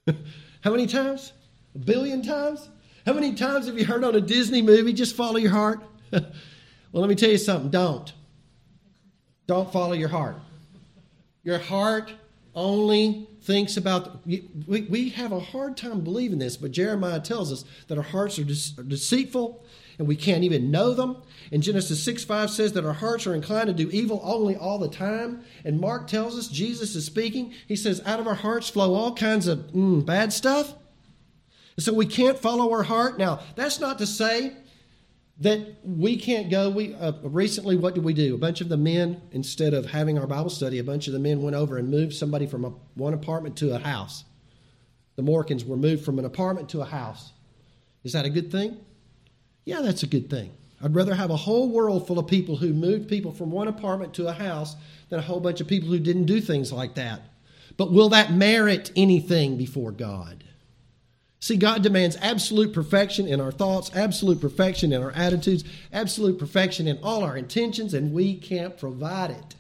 How 0.62 0.72
many 0.72 0.88
times? 0.88 1.34
A 1.75 1.80
billion 1.80 2.22
times? 2.22 2.70
How 3.06 3.13
many 3.13 3.34
times 3.34 3.68
have 3.68 3.78
you 3.78 3.86
heard 3.86 4.04
on 4.04 4.16
a 4.16 4.22
Disney 4.22 4.62
movie, 4.62 4.94
just 4.94 5.16
follow 5.16 5.38
your 5.38 5.51
heart? 5.51 5.82
well, 6.12 6.24
let 6.94 7.10
me 7.10 7.16
tell 7.16 7.30
you 7.30 7.38
something. 7.38 7.70
Don't. 7.70 8.12
Don't 9.48 9.72
follow 9.72 9.94
your 9.94 10.10
heart. 10.10 10.36
Your 11.44 11.60
heart 11.60 12.13
only 12.54 13.28
thinks 13.42 13.78
about. 13.78 14.25
We, 14.28 14.48
we 14.68 15.10
have 15.10 15.32
a 15.32 15.39
hard 15.39 15.78
time 15.78 16.01
believing 16.01 16.39
this, 16.39 16.58
but 16.58 16.72
Jeremiah 16.72 17.20
tells 17.20 17.51
us 17.51 17.63
that 17.88 17.98
our 17.98 18.04
hearts 18.04 18.38
are, 18.38 18.44
de- 18.44 18.82
are 18.82 18.84
deceitful 18.84 19.63
and 20.00 20.08
we 20.08 20.15
can't 20.15 20.46
even 20.46 20.72
know 20.72 20.94
them. 20.94 21.18
And 21.51 21.62
Genesis 21.62 22.01
6 22.03 22.24
5 22.24 22.50
says 22.50 22.74
that 22.74 22.86
our 22.86 22.94
hearts 22.94 23.27
are 23.27 23.36
inclined 23.36 23.68
to 23.68 23.74
do 23.74 23.89
evil 23.91 24.22
only 24.24 24.56
all 24.56 24.79
the 24.79 24.88
time. 24.88 25.44
And 25.65 25.79
Mark 25.79 26.08
tells 26.08 26.38
us, 26.38 26.48
Jesus 26.48 26.96
is 26.96 27.06
speaking, 27.06 27.53
he 27.68 27.75
says, 27.75 28.01
out 28.06 28.20
of 28.20 28.25
our 28.25 28.36
hearts 28.36 28.70
flow 28.70 28.96
all 28.96 29.13
kinds 29.13 29.46
of 29.46 29.60
mm, 29.74 30.03
bad 30.03 30.34
stuff. 30.34 30.74
So 31.77 31.94
we 31.94 32.06
can't 32.06 32.39
follow 32.39 32.72
our 32.72 32.84
heart. 32.84 33.18
Now, 33.18 33.41
that's 33.56 33.79
not 33.79 34.00
to 34.00 34.08
say 34.08 34.53
that 35.41 35.75
we 35.84 36.18
can't 36.18 36.50
go. 36.50 36.70
We 36.70 36.94
uh, 36.96 37.13
recently, 37.24 37.75
what 37.77 37.94
did 37.94 38.03
we 38.03 38.13
do? 38.13 38.36
A 38.36 38.38
bunch 38.38 38.62
of 38.62 38.70
the 38.70 38.77
men, 38.77 39.22
instead 39.32 39.74
of 39.74 39.86
having 39.86 40.18
our 40.18 40.27
Bible 40.27 40.50
study, 40.50 40.79
a 40.79 40.84
bunch 40.84 41.08
of 41.08 41.13
the 41.13 41.20
men 41.20 41.41
went 41.41 41.56
over 41.56 41.77
and 41.77 41.89
moved 41.89 42.13
somebody 42.13 42.48
from 42.48 42.65
a, 42.65 42.70
one 42.96 43.13
apartment 43.13 43.58
to 43.58 43.75
a 43.75 43.79
house. 43.79 44.24
The 45.15 45.24
Morkins 45.24 45.65
were 45.65 45.77
moved 45.77 46.06
from 46.06 46.20
an 46.20 46.25
apartment 46.25 46.70
to 46.70 46.82
a 46.82 46.86
house. 46.86 47.32
Is 48.03 48.13
that 48.13 48.25
a 48.25 48.29
good 48.29 48.51
thing? 48.51 48.77
Yeah, 49.70 49.82
that's 49.82 50.02
a 50.02 50.08
good 50.08 50.32
thing. 50.32 50.50
I'd 50.82 50.96
rather 50.96 51.14
have 51.14 51.30
a 51.30 51.36
whole 51.36 51.70
world 51.70 52.08
full 52.08 52.18
of 52.18 52.26
people 52.26 52.56
who 52.56 52.74
moved 52.74 53.08
people 53.08 53.32
from 53.32 53.52
one 53.52 53.68
apartment 53.68 54.16
to 54.16 54.28
a 54.28 54.34
house 54.34 54.76
than 55.10 55.20
a 55.20 55.22
whole 55.22 55.40
bunch 55.40 55.62
of 55.62 55.68
people 55.68 55.90
who 55.90 56.00
didn't 56.00 56.26
do 56.26 56.42
things 56.42 56.74
like 56.74 56.96
that. 56.96 57.22
But 57.78 57.92
will 57.92 58.10
that 58.10 58.34
merit 58.34 58.92
anything 58.96 59.58
before 59.58 59.92
God? 59.92 60.44
See, 61.40 61.56
God 61.56 61.84
demands 61.84 62.18
absolute 62.20 62.74
perfection 62.74 63.28
in 63.28 63.40
our 63.40 63.52
thoughts, 63.52 63.92
absolute 63.94 64.42
perfection 64.42 64.92
in 64.92 65.04
our 65.04 65.12
attitudes, 65.12 65.64
absolute 65.94 66.40
perfection 66.40 66.88
in 66.88 66.98
all 67.04 67.24
our 67.24 67.38
intentions, 67.38 67.94
and 67.94 68.12
we 68.12 68.34
can't 68.34 68.76
provide 68.76 69.30
it. 69.30 69.56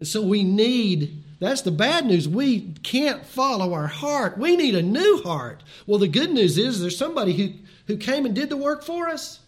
And 0.00 0.06
so 0.06 0.20
we 0.20 0.44
need, 0.44 1.24
that's 1.40 1.62
the 1.62 1.70
bad 1.70 2.04
news. 2.04 2.28
We 2.28 2.74
can't 2.82 3.24
follow 3.24 3.72
our 3.72 3.86
heart. 3.86 4.36
We 4.36 4.54
need 4.54 4.74
a 4.74 4.82
new 4.82 5.22
heart. 5.24 5.62
Well, 5.86 5.98
the 5.98 6.08
good 6.08 6.30
news 6.30 6.58
is 6.58 6.78
there's 6.78 6.98
somebody 6.98 7.32
who 7.32 7.54
who 7.86 7.96
came 7.96 8.26
and 8.26 8.34
did 8.34 8.48
the 8.48 8.56
work 8.56 8.84
for 8.84 9.08
us. 9.08 9.40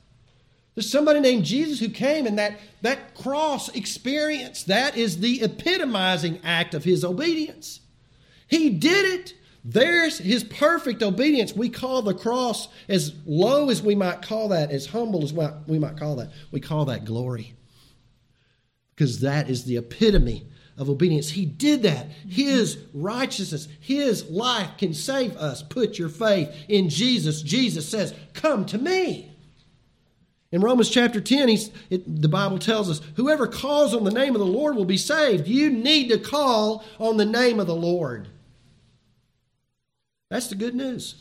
There's 0.74 0.90
somebody 0.90 1.18
named 1.18 1.44
Jesus 1.44 1.80
who 1.80 1.88
came, 1.88 2.26
and 2.26 2.38
that, 2.38 2.58
that 2.82 3.14
cross 3.14 3.68
experience, 3.70 4.62
that 4.64 4.96
is 4.96 5.18
the 5.18 5.42
epitomizing 5.42 6.38
act 6.44 6.72
of 6.72 6.84
his 6.84 7.04
obedience. 7.04 7.80
He 8.46 8.70
did 8.70 9.20
it. 9.20 9.34
There's 9.64 10.18
his 10.18 10.44
perfect 10.44 11.02
obedience. 11.02 11.52
We 11.52 11.68
call 11.68 12.02
the 12.02 12.14
cross 12.14 12.68
as 12.88 13.12
low 13.26 13.70
as 13.70 13.82
we 13.82 13.96
might 13.96 14.22
call 14.22 14.48
that, 14.50 14.70
as 14.70 14.86
humble 14.86 15.24
as 15.24 15.32
we 15.66 15.78
might 15.80 15.96
call 15.96 16.16
that. 16.16 16.30
We 16.52 16.60
call 16.60 16.84
that 16.84 17.04
glory. 17.04 17.54
Because 18.94 19.20
that 19.20 19.50
is 19.50 19.64
the 19.64 19.76
epitome 19.76 20.46
of 20.78 20.88
obedience. 20.88 21.28
He 21.28 21.44
did 21.44 21.82
that. 21.82 22.06
His 22.28 22.78
righteousness, 22.94 23.68
His 23.80 24.30
life 24.30 24.70
can 24.78 24.94
save 24.94 25.36
us. 25.36 25.62
Put 25.62 25.98
your 25.98 26.08
faith 26.08 26.54
in 26.68 26.88
Jesus. 26.88 27.42
Jesus 27.42 27.86
says, 27.88 28.14
Come 28.32 28.64
to 28.66 28.78
me. 28.78 29.30
In 30.50 30.62
Romans 30.62 30.88
chapter 30.88 31.20
10, 31.20 31.48
it, 31.90 32.22
the 32.22 32.28
Bible 32.28 32.58
tells 32.58 32.88
us, 32.88 33.02
Whoever 33.16 33.46
calls 33.46 33.92
on 33.92 34.04
the 34.04 34.10
name 34.10 34.34
of 34.34 34.38
the 34.38 34.46
Lord 34.46 34.76
will 34.76 34.86
be 34.86 34.96
saved. 34.96 35.48
You 35.48 35.68
need 35.68 36.08
to 36.08 36.18
call 36.18 36.84
on 36.98 37.18
the 37.18 37.26
name 37.26 37.60
of 37.60 37.66
the 37.66 37.76
Lord. 37.76 38.28
That's 40.30 40.48
the 40.48 40.54
good 40.54 40.74
news. 40.74 41.16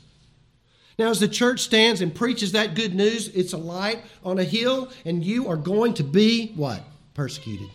Now, 1.00 1.10
as 1.10 1.20
the 1.20 1.28
church 1.28 1.62
stands 1.62 2.02
and 2.02 2.14
preaches 2.14 2.54
that 2.54 2.76
good 2.76 2.96
news, 2.96 3.28
it's 3.30 3.54
a 3.54 3.58
light 3.58 4.00
on 4.24 4.40
a 4.40 4.44
hill, 4.44 4.90
and 5.06 5.24
you 5.24 5.48
are 5.48 5.58
going 5.58 5.94
to 5.96 6.04
be 6.04 6.54
what? 6.56 6.84
Persecuted 7.14 7.70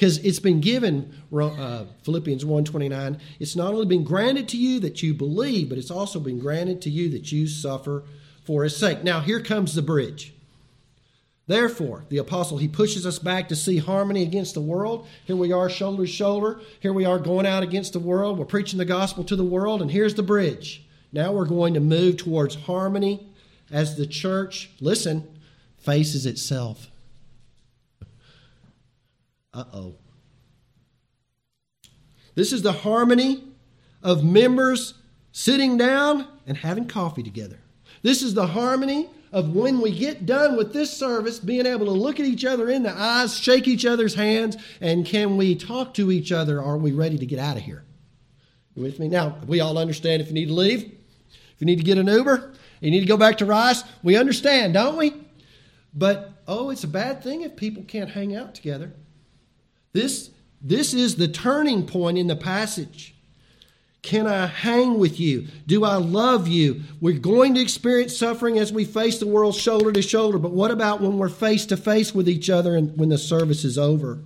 because 0.00 0.16
it's 0.24 0.38
been 0.38 0.62
given 0.62 1.12
uh, 1.30 1.84
philippians 2.04 2.42
1.29 2.42 3.20
it's 3.38 3.54
not 3.54 3.74
only 3.74 3.84
been 3.84 4.02
granted 4.02 4.48
to 4.48 4.56
you 4.56 4.80
that 4.80 5.02
you 5.02 5.12
believe 5.12 5.68
but 5.68 5.76
it's 5.76 5.90
also 5.90 6.18
been 6.18 6.38
granted 6.38 6.80
to 6.80 6.88
you 6.88 7.10
that 7.10 7.30
you 7.30 7.46
suffer 7.46 8.02
for 8.46 8.64
his 8.64 8.74
sake. 8.74 9.04
Now 9.04 9.20
here 9.20 9.40
comes 9.40 9.74
the 9.74 9.82
bridge. 9.82 10.32
Therefore 11.46 12.06
the 12.08 12.16
apostle 12.16 12.56
he 12.56 12.66
pushes 12.66 13.04
us 13.04 13.18
back 13.18 13.48
to 13.48 13.56
see 13.56 13.76
harmony 13.76 14.22
against 14.22 14.54
the 14.54 14.62
world. 14.62 15.06
Here 15.26 15.36
we 15.36 15.52
are 15.52 15.68
shoulder 15.68 16.06
to 16.06 16.10
shoulder. 16.10 16.60
Here 16.80 16.94
we 16.94 17.04
are 17.04 17.18
going 17.18 17.44
out 17.44 17.62
against 17.62 17.92
the 17.92 18.00
world. 18.00 18.38
We're 18.38 18.46
preaching 18.46 18.78
the 18.78 18.86
gospel 18.86 19.22
to 19.24 19.36
the 19.36 19.44
world 19.44 19.82
and 19.82 19.90
here's 19.90 20.14
the 20.14 20.22
bridge. 20.22 20.82
Now 21.12 21.32
we're 21.32 21.44
going 21.44 21.74
to 21.74 21.80
move 21.80 22.16
towards 22.16 22.54
harmony 22.54 23.28
as 23.70 23.96
the 23.96 24.06
church 24.06 24.70
listen 24.80 25.28
faces 25.76 26.24
itself 26.24 26.89
uh 29.52 29.64
oh. 29.72 29.96
This 32.34 32.52
is 32.52 32.62
the 32.62 32.72
harmony 32.72 33.44
of 34.02 34.24
members 34.24 34.94
sitting 35.32 35.76
down 35.76 36.26
and 36.46 36.56
having 36.56 36.86
coffee 36.86 37.22
together. 37.22 37.58
This 38.02 38.22
is 38.22 38.34
the 38.34 38.46
harmony 38.46 39.08
of 39.32 39.54
when 39.54 39.80
we 39.80 39.96
get 39.96 40.26
done 40.26 40.56
with 40.56 40.72
this 40.72 40.92
service, 40.96 41.38
being 41.38 41.66
able 41.66 41.86
to 41.86 41.92
look 41.92 42.18
at 42.18 42.26
each 42.26 42.44
other 42.44 42.68
in 42.68 42.82
the 42.82 42.90
eyes, 42.90 43.38
shake 43.38 43.68
each 43.68 43.86
other's 43.86 44.14
hands, 44.14 44.56
and 44.80 45.06
can 45.06 45.36
we 45.36 45.54
talk 45.54 45.94
to 45.94 46.10
each 46.10 46.32
other? 46.32 46.60
Are 46.60 46.76
we 46.76 46.92
ready 46.92 47.18
to 47.18 47.26
get 47.26 47.38
out 47.38 47.56
of 47.56 47.62
here? 47.62 47.84
You 48.74 48.82
with 48.82 48.98
me? 48.98 49.08
Now, 49.08 49.38
we 49.46 49.60
all 49.60 49.78
understand 49.78 50.22
if 50.22 50.28
you 50.28 50.34
need 50.34 50.48
to 50.48 50.54
leave, 50.54 50.82
if 50.82 51.60
you 51.60 51.66
need 51.66 51.78
to 51.78 51.84
get 51.84 51.98
an 51.98 52.08
Uber, 52.08 52.52
you 52.80 52.90
need 52.90 53.00
to 53.00 53.06
go 53.06 53.16
back 53.16 53.38
to 53.38 53.44
Rice. 53.44 53.84
We 54.02 54.16
understand, 54.16 54.74
don't 54.74 54.96
we? 54.96 55.12
But, 55.94 56.32
oh, 56.48 56.70
it's 56.70 56.84
a 56.84 56.88
bad 56.88 57.22
thing 57.22 57.42
if 57.42 57.56
people 57.56 57.84
can't 57.84 58.10
hang 58.10 58.34
out 58.34 58.54
together. 58.54 58.94
This, 59.92 60.30
this 60.60 60.94
is 60.94 61.16
the 61.16 61.28
turning 61.28 61.86
point 61.86 62.18
in 62.18 62.26
the 62.26 62.36
passage. 62.36 63.14
Can 64.02 64.26
I 64.26 64.46
hang 64.46 64.98
with 64.98 65.20
you? 65.20 65.48
Do 65.66 65.84
I 65.84 65.96
love 65.96 66.48
you? 66.48 66.82
We're 67.00 67.18
going 67.18 67.54
to 67.54 67.60
experience 67.60 68.16
suffering 68.16 68.58
as 68.58 68.72
we 68.72 68.84
face 68.84 69.18
the 69.18 69.26
world 69.26 69.54
shoulder 69.54 69.92
to 69.92 70.00
shoulder, 70.00 70.38
but 70.38 70.52
what 70.52 70.70
about 70.70 71.02
when 71.02 71.18
we're 71.18 71.28
face 71.28 71.66
to 71.66 71.76
face 71.76 72.14
with 72.14 72.28
each 72.28 72.48
other 72.48 72.76
and 72.76 72.96
when 72.96 73.10
the 73.10 73.18
service 73.18 73.62
is 73.62 73.76
over? 73.76 74.20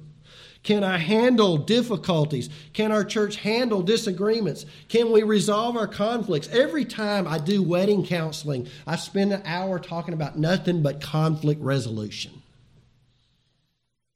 Can 0.62 0.82
I 0.82 0.96
handle 0.96 1.58
difficulties? 1.58 2.48
Can 2.72 2.90
our 2.90 3.04
church 3.04 3.36
handle 3.36 3.82
disagreements? 3.82 4.64
Can 4.88 5.12
we 5.12 5.22
resolve 5.22 5.76
our 5.76 5.88
conflicts? 5.88 6.48
Every 6.48 6.86
time 6.86 7.28
I 7.28 7.38
do 7.38 7.62
wedding 7.62 8.06
counseling, 8.06 8.68
I 8.86 8.96
spend 8.96 9.32
an 9.32 9.42
hour 9.44 9.78
talking 9.78 10.14
about 10.14 10.38
nothing 10.38 10.82
but 10.82 11.02
conflict 11.02 11.60
resolution. 11.60 12.42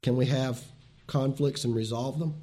Can 0.03 0.17
we 0.17 0.27
have 0.27 0.65
conflicts 1.09 1.65
and 1.65 1.75
resolve 1.75 2.21
them. 2.21 2.35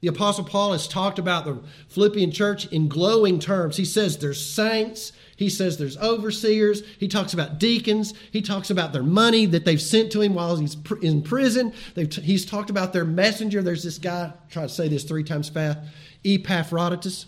The 0.00 0.08
Apostle 0.08 0.44
Paul 0.44 0.72
has 0.72 0.86
talked 0.86 1.18
about 1.18 1.46
the 1.46 1.62
Philippian 1.88 2.30
church 2.30 2.66
in 2.66 2.88
glowing 2.88 3.38
terms. 3.38 3.78
He 3.78 3.86
says 3.86 4.18
there's 4.18 4.44
saints, 4.44 5.12
he 5.36 5.48
says 5.48 5.78
there's 5.78 5.96
overseers, 5.96 6.82
he 6.98 7.08
talks 7.08 7.32
about 7.32 7.58
deacons, 7.58 8.12
he 8.30 8.42
talks 8.42 8.68
about 8.68 8.92
their 8.92 9.02
money 9.02 9.46
that 9.46 9.64
they've 9.64 9.80
sent 9.80 10.12
to 10.12 10.20
him 10.20 10.34
while 10.34 10.56
he's 10.56 10.76
in 11.00 11.22
prison. 11.22 11.72
T- 11.94 12.20
he's 12.20 12.44
talked 12.44 12.68
about 12.68 12.92
their 12.92 13.06
messenger. 13.06 13.62
There's 13.62 13.82
this 13.82 13.96
guy, 13.96 14.34
try 14.50 14.64
to 14.64 14.68
say 14.68 14.88
this 14.88 15.04
three 15.04 15.24
times 15.24 15.48
fast, 15.48 15.78
Epaphroditus. 16.22 17.24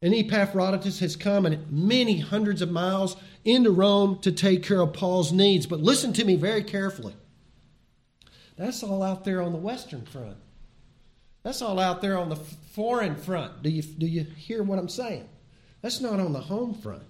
And 0.00 0.14
Epaphroditus 0.14 1.00
has 1.00 1.16
come 1.16 1.44
and 1.44 1.70
many 1.70 2.18
hundreds 2.18 2.62
of 2.62 2.70
miles 2.70 3.16
into 3.44 3.70
Rome 3.70 4.20
to 4.20 4.32
take 4.32 4.62
care 4.62 4.80
of 4.80 4.94
Paul's 4.94 5.32
needs. 5.32 5.66
But 5.66 5.80
listen 5.80 6.14
to 6.14 6.24
me 6.24 6.36
very 6.36 6.64
carefully. 6.64 7.14
That's 8.56 8.82
all 8.82 9.02
out 9.02 9.24
there 9.24 9.42
on 9.42 9.52
the 9.52 9.58
western 9.58 10.04
front. 10.04 10.36
That's 11.42 11.60
all 11.60 11.78
out 11.78 12.00
there 12.00 12.18
on 12.18 12.28
the 12.28 12.36
foreign 12.36 13.16
front. 13.16 13.62
Do 13.62 13.68
you, 13.68 13.82
do 13.82 14.06
you 14.06 14.24
hear 14.24 14.62
what 14.62 14.78
I'm 14.78 14.88
saying? 14.88 15.28
That's 15.82 16.00
not 16.00 16.18
on 16.18 16.32
the 16.32 16.40
home 16.40 16.74
front. 16.74 17.02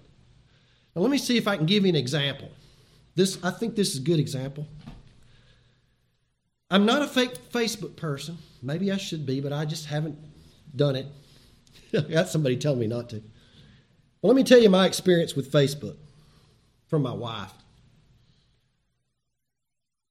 Now, 0.95 1.01
let 1.01 1.11
me 1.11 1.17
see 1.17 1.37
if 1.37 1.47
I 1.47 1.55
can 1.55 1.65
give 1.65 1.83
you 1.83 1.89
an 1.89 1.95
example. 1.95 2.49
This, 3.15 3.37
I 3.43 3.51
think 3.51 3.75
this 3.75 3.93
is 3.93 4.01
a 4.01 4.03
good 4.03 4.19
example. 4.19 4.67
I'm 6.69 6.85
not 6.85 7.01
a 7.01 7.07
fake 7.07 7.51
Facebook 7.51 7.95
person. 7.95 8.37
Maybe 8.61 8.91
I 8.91 8.97
should 8.97 9.25
be, 9.25 9.39
but 9.39 9.53
I 9.53 9.65
just 9.65 9.85
haven't 9.85 10.17
done 10.75 10.95
it. 10.95 11.07
I 11.97 12.01
got 12.01 12.27
somebody 12.27 12.57
telling 12.57 12.79
me 12.79 12.87
not 12.87 13.09
to. 13.11 13.23
Well, 14.21 14.33
let 14.33 14.35
me 14.35 14.43
tell 14.43 14.59
you 14.59 14.69
my 14.69 14.85
experience 14.85 15.35
with 15.35 15.51
Facebook 15.51 15.97
from 16.87 17.03
my 17.03 17.13
wife. 17.13 17.53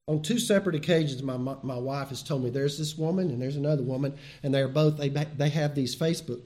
On 0.06 0.20
two 0.20 0.38
separate 0.38 0.74
occasions, 0.74 1.22
my, 1.22 1.36
my 1.38 1.78
wife 1.78 2.10
has 2.10 2.22
told 2.22 2.44
me 2.44 2.50
there's 2.50 2.76
this 2.76 2.96
woman 2.96 3.30
and 3.30 3.40
there's 3.40 3.56
another 3.56 3.82
woman, 3.82 4.14
and 4.42 4.54
they're 4.54 4.68
both, 4.68 4.98
they, 4.98 5.08
they 5.08 5.48
have 5.48 5.74
these 5.74 5.96
Facebook 5.96 6.42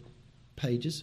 pages, 0.54 1.02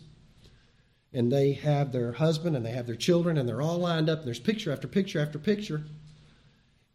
and 1.11 1.31
they 1.31 1.51
have 1.51 1.91
their 1.91 2.13
husband 2.13 2.55
and 2.55 2.65
they 2.65 2.71
have 2.71 2.87
their 2.87 2.95
children, 2.95 3.37
and 3.37 3.47
they're 3.47 3.61
all 3.61 3.77
lined 3.77 4.09
up, 4.09 4.19
and 4.19 4.27
there's 4.27 4.39
picture 4.39 4.71
after 4.71 4.87
picture 4.87 5.19
after 5.19 5.37
picture. 5.37 5.83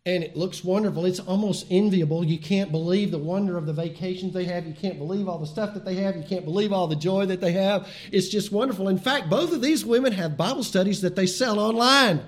And 0.07 0.25
it 0.25 0.35
looks 0.35 0.64
wonderful. 0.64 1.05
It's 1.05 1.21
almost 1.21 1.67
enviable. 1.71 2.25
You 2.25 2.38
can't 2.38 2.73
believe 2.73 3.11
the 3.11 3.19
wonder 3.19 3.59
of 3.59 3.67
the 3.67 3.75
vacations 3.75 4.33
they 4.33 4.47
have. 4.47 4.67
You 4.67 4.73
can't 4.73 4.97
believe 4.97 5.29
all 5.29 5.38
the 5.38 5.47
stuff 5.47 5.75
that 5.75 5.85
they 5.85 5.97
have. 5.97 6.17
You 6.17 6.23
can't 6.23 6.47
believe 6.47 6.73
all 6.73 6.87
the 6.87 6.97
joy 6.97 7.26
that 7.26 7.43
they 7.43 7.52
have. 7.52 7.87
It's 8.11 8.31
just 8.31 8.50
wonderful. 8.50 8.88
In 8.88 8.97
fact, 8.97 9.29
both 9.29 9.52
of 9.52 9.61
these 9.61 9.85
women 9.85 10.12
have 10.12 10.38
Bible 10.38 10.64
studies 10.64 11.02
that 11.02 11.17
they 11.17 11.26
sell 11.26 11.61
online. 11.61 12.23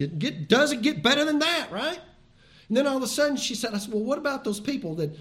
It 0.00 0.18
get, 0.18 0.48
doesn't 0.48 0.82
get 0.82 1.02
better 1.02 1.24
than 1.24 1.38
that, 1.40 1.70
right? 1.70 2.00
And 2.68 2.76
then 2.76 2.86
all 2.86 2.96
of 2.96 3.02
a 3.02 3.06
sudden 3.06 3.36
she 3.36 3.54
said, 3.54 3.74
I 3.74 3.78
said, 3.78 3.92
well, 3.92 4.02
what 4.02 4.18
about 4.18 4.44
those 4.44 4.58
people 4.58 4.94
that, 4.96 5.14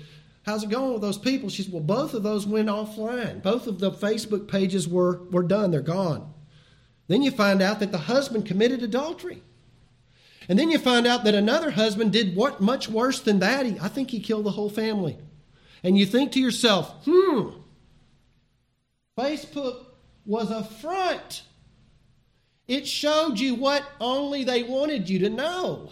how's 0.44 0.64
it 0.64 0.70
going 0.70 0.94
with 0.94 1.02
those 1.02 1.18
people? 1.18 1.50
She 1.50 1.64
said, 1.64 1.74
well, 1.74 1.84
both 1.84 2.14
of 2.14 2.24
those 2.24 2.48
went 2.48 2.70
offline. 2.70 3.44
Both 3.44 3.68
of 3.68 3.80
the 3.80 3.92
Facebook 3.92 4.48
pages 4.48 4.88
were, 4.88 5.24
were 5.32 5.44
done. 5.44 5.72
They're 5.72 5.82
gone. 5.82 6.34
Then 7.08 7.22
you 7.22 7.32
find 7.32 7.62
out 7.62 7.80
that 7.82 7.92
the 7.92 7.98
husband 7.98 8.46
committed 8.46 8.82
adultery. 8.82 9.44
And 10.48 10.58
then 10.58 10.70
you 10.72 10.80
find 10.80 11.06
out 11.06 11.26
that 11.26 11.36
another 11.36 11.72
husband 11.72 12.14
did 12.14 12.36
what 12.36 12.62
much 12.62 12.88
worse 12.88 13.20
than 13.20 13.40
that. 13.40 13.66
He, 13.66 13.78
I 13.80 13.90
think 13.90 14.12
he 14.12 14.20
killed 14.20 14.46
the 14.46 14.52
whole 14.52 14.70
family. 14.70 15.18
And 15.84 15.98
you 15.98 16.06
think 16.06 16.32
to 16.34 16.40
yourself, 16.40 17.04
hmm, 17.06 17.50
Facebook 19.18 19.88
was 20.26 20.52
a 20.52 20.64
front. 20.64 21.44
It 22.70 22.88
showed 22.88 23.40
you 23.40 23.56
what 23.56 23.84
only 24.00 24.44
they 24.44 24.62
wanted 24.62 25.10
you 25.10 25.18
to 25.20 25.30
know. 25.30 25.90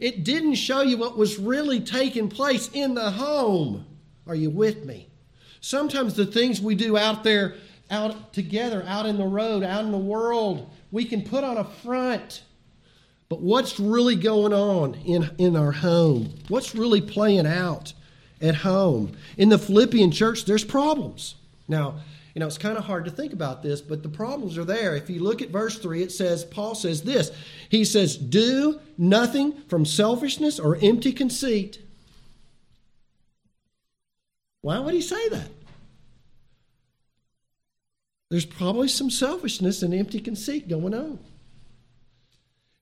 It 0.00 0.24
didn't 0.24 0.56
show 0.56 0.82
you 0.82 0.98
what 0.98 1.16
was 1.16 1.38
really 1.38 1.78
taking 1.78 2.28
place 2.28 2.68
in 2.72 2.94
the 2.94 3.12
home. 3.12 3.86
Are 4.26 4.34
you 4.34 4.50
with 4.50 4.84
me? 4.84 5.08
Sometimes 5.60 6.14
the 6.14 6.26
things 6.26 6.60
we 6.60 6.74
do 6.74 6.98
out 6.98 7.22
there, 7.22 7.54
out 7.92 8.32
together, 8.32 8.84
out 8.88 9.06
in 9.06 9.18
the 9.18 9.24
road, 9.24 9.62
out 9.62 9.84
in 9.84 9.92
the 9.92 9.98
world, 9.98 10.68
we 10.90 11.04
can 11.04 11.22
put 11.22 11.44
on 11.44 11.58
a 11.58 11.64
front. 11.64 12.42
But 13.28 13.40
what's 13.40 13.78
really 13.78 14.16
going 14.16 14.52
on 14.52 14.94
in, 15.04 15.30
in 15.38 15.54
our 15.54 15.72
home? 15.72 16.34
What's 16.48 16.74
really 16.74 17.00
playing 17.00 17.46
out 17.46 17.92
at 18.40 18.56
home? 18.56 19.16
In 19.38 19.48
the 19.48 19.58
Philippian 19.58 20.10
church, 20.10 20.44
there's 20.44 20.64
problems. 20.64 21.36
Now, 21.68 22.00
you 22.36 22.40
know, 22.40 22.46
it's 22.46 22.58
kind 22.58 22.76
of 22.76 22.84
hard 22.84 23.06
to 23.06 23.10
think 23.10 23.32
about 23.32 23.62
this, 23.62 23.80
but 23.80 24.02
the 24.02 24.10
problems 24.10 24.58
are 24.58 24.64
there. 24.64 24.94
If 24.94 25.08
you 25.08 25.20
look 25.20 25.40
at 25.40 25.48
verse 25.48 25.78
3, 25.78 26.02
it 26.02 26.12
says, 26.12 26.44
Paul 26.44 26.74
says 26.74 27.00
this 27.00 27.32
He 27.70 27.82
says, 27.82 28.18
Do 28.18 28.78
nothing 28.98 29.54
from 29.68 29.86
selfishness 29.86 30.60
or 30.60 30.76
empty 30.82 31.14
conceit. 31.14 31.80
Why 34.60 34.78
would 34.78 34.92
he 34.92 35.00
say 35.00 35.30
that? 35.30 35.48
There's 38.28 38.44
probably 38.44 38.88
some 38.88 39.08
selfishness 39.08 39.82
and 39.82 39.94
empty 39.94 40.20
conceit 40.20 40.68
going 40.68 40.92
on. 40.92 41.18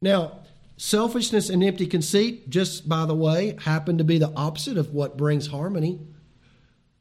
Now, 0.02 0.40
selfishness 0.78 1.48
and 1.48 1.62
empty 1.62 1.86
conceit, 1.86 2.50
just 2.50 2.88
by 2.88 3.06
the 3.06 3.14
way, 3.14 3.56
happen 3.60 3.98
to 3.98 4.04
be 4.04 4.18
the 4.18 4.32
opposite 4.34 4.78
of 4.78 4.92
what 4.92 5.16
brings 5.16 5.46
harmony. 5.46 6.00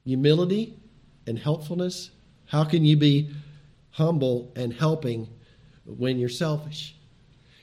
Humility 0.05 0.77
and 1.25 1.39
helpfulness 1.39 2.11
how 2.53 2.63
can 2.63 2.85
you 2.85 2.95
be 2.95 3.31
humble 3.89 4.53
and 4.55 4.71
helping 4.71 5.27
when 5.85 6.19
you're 6.19 6.29
selfish? 6.29 6.95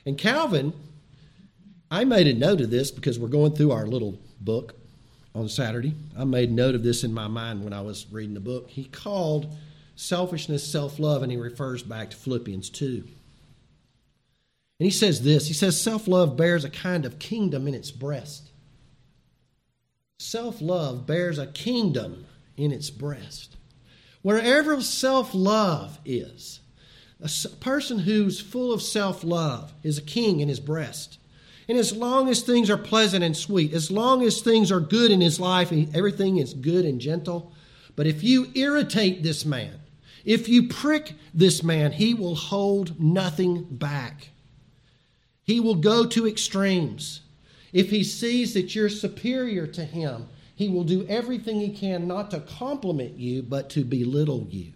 And 0.05 0.17
Calvin, 0.17 0.73
I 1.89 2.03
made 2.03 2.27
a 2.27 2.33
note 2.33 2.59
of 2.59 2.71
this 2.71 2.91
because 2.91 3.17
we're 3.17 3.29
going 3.29 3.55
through 3.55 3.71
our 3.71 3.85
little 3.85 4.19
book 4.41 4.75
on 5.33 5.47
Saturday. 5.47 5.95
I 6.19 6.25
made 6.25 6.51
note 6.51 6.75
of 6.75 6.83
this 6.83 7.05
in 7.05 7.13
my 7.13 7.29
mind 7.29 7.63
when 7.63 7.71
I 7.71 7.79
was 7.79 8.05
reading 8.11 8.33
the 8.33 8.41
book. 8.41 8.69
He 8.69 8.83
called 8.83 9.55
selfishness 9.95 10.69
self 10.69 10.99
love, 10.99 11.23
and 11.23 11.31
he 11.31 11.37
refers 11.37 11.83
back 11.83 12.09
to 12.09 12.17
Philippians 12.17 12.69
2. 12.69 12.95
And 12.95 13.05
he 14.77 14.89
says 14.89 15.23
this 15.23 15.47
He 15.47 15.53
says, 15.53 15.81
Self 15.81 16.05
love 16.05 16.35
bears 16.35 16.65
a 16.65 16.69
kind 16.69 17.05
of 17.05 17.17
kingdom 17.17 17.65
in 17.65 17.73
its 17.73 17.91
breast. 17.91 18.49
Self 20.19 20.61
love 20.61 21.07
bears 21.07 21.37
a 21.37 21.47
kingdom 21.47 22.25
in 22.57 22.73
its 22.73 22.89
breast. 22.89 23.55
Wherever 24.21 24.81
self 24.81 25.33
love 25.33 25.99
is, 26.05 26.59
a 27.19 27.29
person 27.59 27.99
who's 27.99 28.39
full 28.39 28.71
of 28.73 28.81
self 28.81 29.23
love 29.23 29.73
is 29.83 29.97
a 29.97 30.03
king 30.03 30.39
in 30.39 30.49
his 30.49 30.59
breast. 30.59 31.17
And 31.67 31.77
as 31.77 31.95
long 31.95 32.27
as 32.27 32.41
things 32.41 32.69
are 32.69 32.77
pleasant 32.77 33.23
and 33.23 33.37
sweet, 33.37 33.73
as 33.73 33.89
long 33.89 34.23
as 34.23 34.41
things 34.41 34.71
are 34.71 34.79
good 34.79 35.11
in 35.11 35.21
his 35.21 35.39
life, 35.39 35.71
everything 35.93 36.37
is 36.37 36.53
good 36.53 36.85
and 36.85 36.99
gentle. 36.99 37.53
But 37.95 38.07
if 38.07 38.23
you 38.23 38.51
irritate 38.55 39.23
this 39.23 39.45
man, 39.45 39.79
if 40.25 40.49
you 40.49 40.67
prick 40.67 41.13
this 41.33 41.63
man, 41.63 41.93
he 41.93 42.13
will 42.13 42.35
hold 42.35 42.99
nothing 42.99 43.63
back. 43.63 44.29
He 45.43 45.59
will 45.59 45.75
go 45.75 46.05
to 46.07 46.27
extremes. 46.27 47.21
If 47.73 47.89
he 47.89 48.03
sees 48.03 48.53
that 48.53 48.75
you're 48.75 48.89
superior 48.89 49.65
to 49.67 49.85
him, 49.85 50.27
he 50.61 50.69
will 50.69 50.83
do 50.83 51.07
everything 51.07 51.59
he 51.59 51.71
can 51.71 52.07
not 52.07 52.29
to 52.29 52.39
compliment 52.39 53.17
you, 53.17 53.41
but 53.41 53.71
to 53.71 53.83
belittle 53.83 54.45
you. 54.51 54.71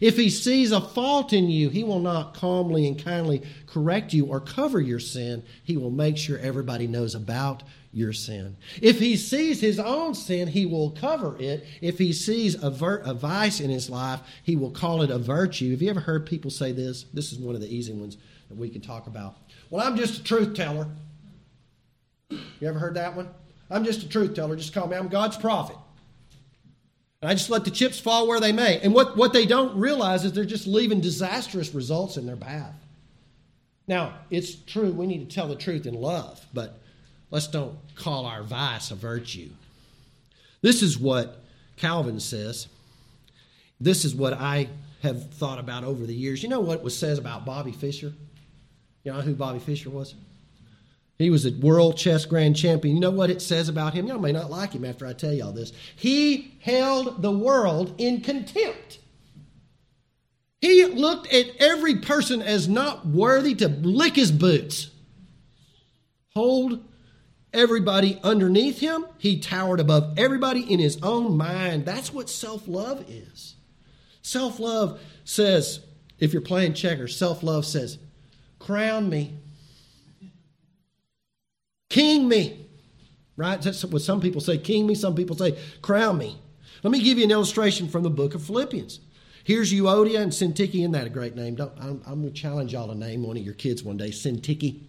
If 0.00 0.16
he 0.16 0.30
sees 0.30 0.72
a 0.72 0.80
fault 0.80 1.32
in 1.32 1.48
you, 1.48 1.68
he 1.68 1.84
will 1.84 2.00
not 2.00 2.34
calmly 2.34 2.88
and 2.88 3.02
kindly 3.02 3.42
correct 3.66 4.12
you 4.12 4.26
or 4.26 4.40
cover 4.40 4.80
your 4.80 4.98
sin. 4.98 5.44
He 5.62 5.76
will 5.76 5.92
make 5.92 6.16
sure 6.16 6.38
everybody 6.38 6.88
knows 6.88 7.14
about 7.14 7.62
your 7.92 8.12
sin. 8.12 8.56
If 8.80 8.98
he 8.98 9.16
sees 9.16 9.60
his 9.60 9.78
own 9.78 10.14
sin, 10.14 10.48
he 10.48 10.66
will 10.66 10.90
cover 10.90 11.36
it. 11.38 11.64
If 11.80 11.98
he 11.98 12.12
sees 12.12 12.60
a, 12.60 12.70
ver- 12.70 13.02
a 13.04 13.14
vice 13.14 13.60
in 13.60 13.70
his 13.70 13.88
life, 13.88 14.20
he 14.42 14.56
will 14.56 14.72
call 14.72 15.02
it 15.02 15.10
a 15.10 15.18
virtue. 15.18 15.70
Have 15.70 15.82
you 15.82 15.90
ever 15.90 16.00
heard 16.00 16.26
people 16.26 16.50
say 16.50 16.72
this? 16.72 17.04
This 17.14 17.30
is 17.30 17.38
one 17.38 17.54
of 17.54 17.60
the 17.60 17.72
easy 17.72 17.92
ones 17.92 18.16
that 18.48 18.58
we 18.58 18.68
can 18.70 18.80
talk 18.80 19.06
about. 19.06 19.36
Well, 19.70 19.86
I'm 19.86 19.96
just 19.96 20.20
a 20.20 20.24
truth 20.24 20.56
teller. 20.56 20.88
You 22.30 22.68
ever 22.68 22.80
heard 22.80 22.94
that 22.94 23.14
one? 23.14 23.28
I'm 23.72 23.84
just 23.84 24.02
a 24.02 24.08
truth 24.08 24.34
teller. 24.34 24.56
Just 24.56 24.74
call 24.74 24.86
me. 24.86 24.96
I'm 24.96 25.08
God's 25.08 25.36
prophet. 25.36 25.76
And 27.20 27.30
I 27.30 27.34
just 27.34 27.50
let 27.50 27.64
the 27.64 27.70
chips 27.70 28.00
fall 28.00 28.26
where 28.26 28.40
they 28.40 28.52
may. 28.52 28.80
And 28.80 28.92
what, 28.92 29.16
what 29.16 29.32
they 29.32 29.46
don't 29.46 29.76
realize 29.76 30.24
is 30.24 30.32
they're 30.32 30.44
just 30.44 30.66
leaving 30.66 31.00
disastrous 31.00 31.72
results 31.72 32.16
in 32.16 32.26
their 32.26 32.36
path. 32.36 32.74
Now, 33.86 34.14
it's 34.30 34.54
true, 34.54 34.92
we 34.92 35.06
need 35.06 35.28
to 35.28 35.34
tell 35.34 35.48
the 35.48 35.56
truth 35.56 35.86
in 35.86 35.94
love, 35.94 36.44
but 36.52 36.80
let's 37.30 37.46
don't 37.46 37.76
call 37.94 38.26
our 38.26 38.42
vice 38.42 38.90
a 38.90 38.94
virtue. 38.94 39.50
This 40.62 40.82
is 40.82 40.98
what 40.98 41.40
Calvin 41.76 42.20
says. 42.20 42.68
This 43.80 44.04
is 44.04 44.14
what 44.14 44.34
I 44.34 44.68
have 45.02 45.32
thought 45.34 45.58
about 45.58 45.82
over 45.84 46.06
the 46.06 46.14
years. 46.14 46.42
You 46.42 46.48
know 46.48 46.60
what 46.60 46.82
was 46.82 46.96
says 46.96 47.18
about 47.18 47.44
Bobby 47.44 47.72
Fischer? 47.72 48.12
You 49.04 49.12
know 49.12 49.20
who 49.20 49.34
Bobby 49.34 49.58
Fischer 49.58 49.90
was? 49.90 50.14
He 51.18 51.30
was 51.30 51.46
a 51.46 51.52
world 51.52 51.96
chess 51.96 52.24
grand 52.24 52.56
champion. 52.56 52.96
You 52.96 53.00
know 53.00 53.10
what 53.10 53.30
it 53.30 53.42
says 53.42 53.68
about 53.68 53.94
him? 53.94 54.06
Y'all 54.06 54.18
may 54.18 54.32
not 54.32 54.50
like 54.50 54.72
him 54.72 54.84
after 54.84 55.06
I 55.06 55.12
tell 55.12 55.32
you 55.32 55.44
all 55.44 55.52
this. 55.52 55.72
He 55.94 56.56
held 56.60 57.22
the 57.22 57.30
world 57.30 57.94
in 57.98 58.20
contempt. 58.20 58.98
He 60.60 60.84
looked 60.84 61.32
at 61.32 61.56
every 61.58 61.96
person 61.96 62.40
as 62.40 62.68
not 62.68 63.06
worthy 63.06 63.54
to 63.56 63.68
lick 63.68 64.16
his 64.16 64.30
boots. 64.30 64.90
Hold 66.34 66.84
everybody 67.52 68.18
underneath 68.22 68.78
him. 68.78 69.04
He 69.18 69.38
towered 69.38 69.80
above 69.80 70.14
everybody 70.16 70.60
in 70.60 70.78
his 70.78 70.98
own 71.02 71.36
mind. 71.36 71.84
That's 71.84 72.12
what 72.12 72.30
self 72.30 72.66
love 72.66 73.04
is. 73.08 73.56
Self 74.22 74.60
love 74.60 75.00
says, 75.24 75.80
if 76.18 76.32
you're 76.32 76.42
playing 76.42 76.74
checkers, 76.74 77.16
self 77.16 77.42
love 77.42 77.66
says, 77.66 77.98
crown 78.58 79.08
me, 79.08 79.38
king 81.92 82.28
me. 82.28 82.66
Right? 83.36 83.60
That's 83.62 83.84
what 83.84 84.02
some 84.02 84.20
people 84.20 84.40
say, 84.40 84.58
king 84.58 84.86
me. 84.86 84.94
Some 84.94 85.14
people 85.14 85.36
say, 85.36 85.58
crown 85.80 86.18
me. 86.18 86.38
Let 86.82 86.90
me 86.90 87.00
give 87.00 87.18
you 87.18 87.24
an 87.24 87.30
illustration 87.30 87.88
from 87.88 88.02
the 88.02 88.10
book 88.10 88.34
of 88.34 88.42
Philippians. 88.42 89.00
Here's 89.44 89.72
Euodia 89.72 90.20
and 90.20 90.32
Syntyche. 90.32 90.74
Isn't 90.74 90.92
that 90.92 91.06
a 91.06 91.10
great 91.10 91.34
name? 91.34 91.54
Don't, 91.54 91.72
I'm, 91.78 92.02
I'm 92.06 92.22
going 92.22 92.32
to 92.32 92.40
challenge 92.40 92.72
y'all 92.72 92.88
to 92.88 92.94
name 92.94 93.22
one 93.22 93.36
of 93.36 93.42
your 93.42 93.54
kids 93.54 93.82
one 93.82 93.96
day, 93.96 94.10
Syntyche. 94.10 94.80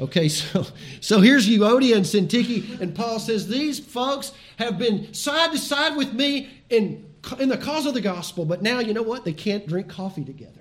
Okay, 0.00 0.28
so 0.28 0.66
so 1.00 1.20
here's 1.20 1.46
Euodia 1.46 1.96
and 1.96 2.06
Syntyche, 2.06 2.80
and 2.80 2.94
Paul 2.94 3.18
says 3.18 3.48
these 3.48 3.78
folks 3.78 4.32
have 4.56 4.78
been 4.78 5.12
side 5.12 5.52
to 5.52 5.58
side 5.58 5.94
with 5.94 6.14
me 6.14 6.48
in 6.70 7.06
in 7.38 7.50
the 7.50 7.58
cause 7.58 7.84
of 7.84 7.92
the 7.92 8.00
gospel, 8.00 8.46
but 8.46 8.62
now 8.62 8.78
you 8.78 8.94
know 8.94 9.02
what? 9.02 9.26
They 9.26 9.34
can't 9.34 9.66
drink 9.66 9.90
coffee 9.90 10.24
together. 10.24 10.59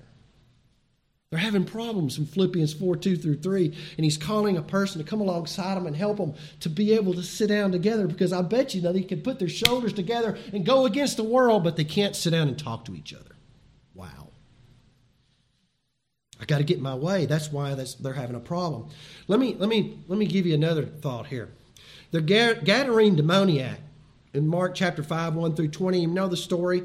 They're 1.29 1.39
having 1.39 1.65
problems 1.65 2.17
in 2.17 2.25
Philippians 2.25 2.73
4 2.73 2.95
2 2.95 3.15
through 3.15 3.41
3, 3.41 3.65
and 3.97 4.03
he's 4.03 4.17
calling 4.17 4.57
a 4.57 4.63
person 4.63 4.99
to 4.99 5.07
come 5.07 5.21
alongside 5.21 5.75
them 5.75 5.85
and 5.85 5.95
help 5.95 6.17
them 6.17 6.33
to 6.61 6.69
be 6.69 6.93
able 6.93 7.13
to 7.13 7.21
sit 7.21 7.49
down 7.49 7.71
together 7.71 8.07
because 8.07 8.33
I 8.33 8.41
bet 8.41 8.73
you 8.73 8.81
know 8.81 8.91
they 8.91 9.03
can 9.03 9.21
put 9.21 9.37
their 9.37 9.47
shoulders 9.47 9.93
together 9.93 10.37
and 10.53 10.65
go 10.65 10.87
against 10.87 11.17
the 11.17 11.23
world, 11.23 11.63
but 11.63 11.75
they 11.75 11.83
can't 11.83 12.15
sit 12.15 12.31
down 12.31 12.47
and 12.47 12.57
talk 12.57 12.83
to 12.85 12.95
each 12.95 13.13
other. 13.13 13.35
Wow. 13.93 14.29
I 16.41 16.45
got 16.45 16.59
to 16.59 16.63
get 16.63 16.81
my 16.81 16.95
way. 16.95 17.27
That's 17.27 17.51
why 17.51 17.75
that's, 17.75 17.93
they're 17.95 18.13
having 18.13 18.35
a 18.35 18.39
problem. 18.39 18.89
Let 19.27 19.39
me, 19.39 19.55
let, 19.59 19.69
me, 19.69 19.99
let 20.07 20.17
me 20.17 20.25
give 20.25 20.47
you 20.47 20.55
another 20.55 20.85
thought 20.85 21.27
here. 21.27 21.49
The 22.09 22.21
Gadarene 22.21 23.15
demoniac 23.15 23.79
in 24.33 24.47
Mark 24.47 24.73
chapter 24.73 25.03
5, 25.03 25.35
1 25.35 25.55
through 25.55 25.67
20, 25.67 26.01
you 26.01 26.07
know 26.07 26.27
the 26.27 26.37
story. 26.37 26.83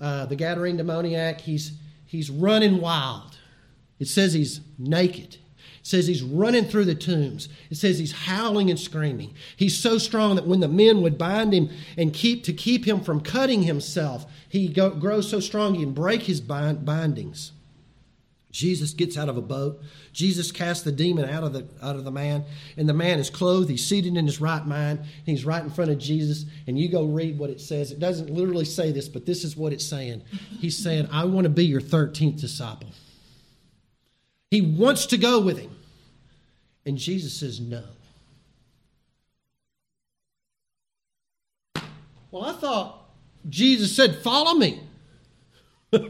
Uh, 0.00 0.26
the 0.26 0.36
Gadarene 0.36 0.76
demoniac, 0.76 1.40
he's, 1.40 1.72
he's 2.06 2.30
running 2.30 2.80
wild. 2.80 3.31
It 4.02 4.08
says 4.08 4.32
he's 4.32 4.60
naked. 4.78 5.36
It 5.36 5.86
says 5.86 6.08
he's 6.08 6.24
running 6.24 6.64
through 6.64 6.86
the 6.86 6.94
tombs. 6.96 7.48
It 7.70 7.76
says 7.76 8.00
he's 8.00 8.10
howling 8.12 8.68
and 8.68 8.78
screaming. 8.78 9.34
He's 9.56 9.78
so 9.78 9.96
strong 9.96 10.34
that 10.34 10.46
when 10.46 10.58
the 10.58 10.66
men 10.66 11.02
would 11.02 11.16
bind 11.16 11.52
him 11.52 11.70
and 11.96 12.12
keep 12.12 12.42
to 12.44 12.52
keep 12.52 12.84
him 12.84 13.00
from 13.00 13.20
cutting 13.20 13.62
himself, 13.62 14.26
he 14.48 14.66
go, 14.66 14.90
grows 14.90 15.30
so 15.30 15.38
strong 15.38 15.74
he 15.74 15.84
can 15.84 15.94
break 15.94 16.22
his 16.22 16.40
bind, 16.40 16.84
bindings. 16.84 17.52
Jesus 18.50 18.92
gets 18.92 19.16
out 19.16 19.28
of 19.28 19.36
a 19.36 19.40
boat. 19.40 19.80
Jesus 20.12 20.50
casts 20.50 20.82
the 20.82 20.90
demon 20.90 21.30
out 21.30 21.44
of 21.44 21.52
the 21.52 21.66
out 21.80 21.94
of 21.94 22.04
the 22.04 22.10
man, 22.10 22.44
and 22.76 22.88
the 22.88 22.92
man 22.92 23.20
is 23.20 23.30
clothed. 23.30 23.70
He's 23.70 23.86
seated 23.86 24.16
in 24.16 24.26
his 24.26 24.40
right 24.40 24.66
mind. 24.66 25.00
He's 25.24 25.46
right 25.46 25.62
in 25.62 25.70
front 25.70 25.92
of 25.92 25.98
Jesus. 25.98 26.44
And 26.66 26.76
you 26.78 26.90
go 26.90 27.04
read 27.04 27.38
what 27.38 27.50
it 27.50 27.60
says. 27.60 27.92
It 27.92 28.00
doesn't 28.00 28.30
literally 28.30 28.64
say 28.64 28.90
this, 28.90 29.08
but 29.08 29.26
this 29.26 29.44
is 29.44 29.56
what 29.56 29.72
it's 29.72 29.86
saying. 29.86 30.22
He's 30.60 30.76
saying, 30.76 31.08
"I 31.12 31.24
want 31.24 31.44
to 31.44 31.50
be 31.50 31.64
your 31.64 31.80
thirteenth 31.80 32.40
disciple." 32.40 32.90
He 34.52 34.60
wants 34.60 35.06
to 35.06 35.16
go 35.16 35.40
with 35.40 35.56
him. 35.56 35.74
And 36.84 36.98
Jesus 36.98 37.32
says, 37.32 37.58
No. 37.58 37.84
Well, 42.30 42.44
I 42.44 42.52
thought 42.52 43.08
Jesus 43.48 43.96
said, 43.96 44.16
Follow 44.16 44.52
me. 44.52 44.82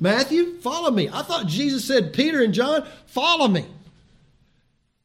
Matthew, 0.00 0.58
follow 0.58 0.90
me. 0.90 1.08
I 1.08 1.22
thought 1.22 1.46
Jesus 1.46 1.86
said, 1.86 2.12
Peter 2.12 2.42
and 2.42 2.52
John, 2.52 2.86
follow 3.06 3.48
me. 3.48 3.64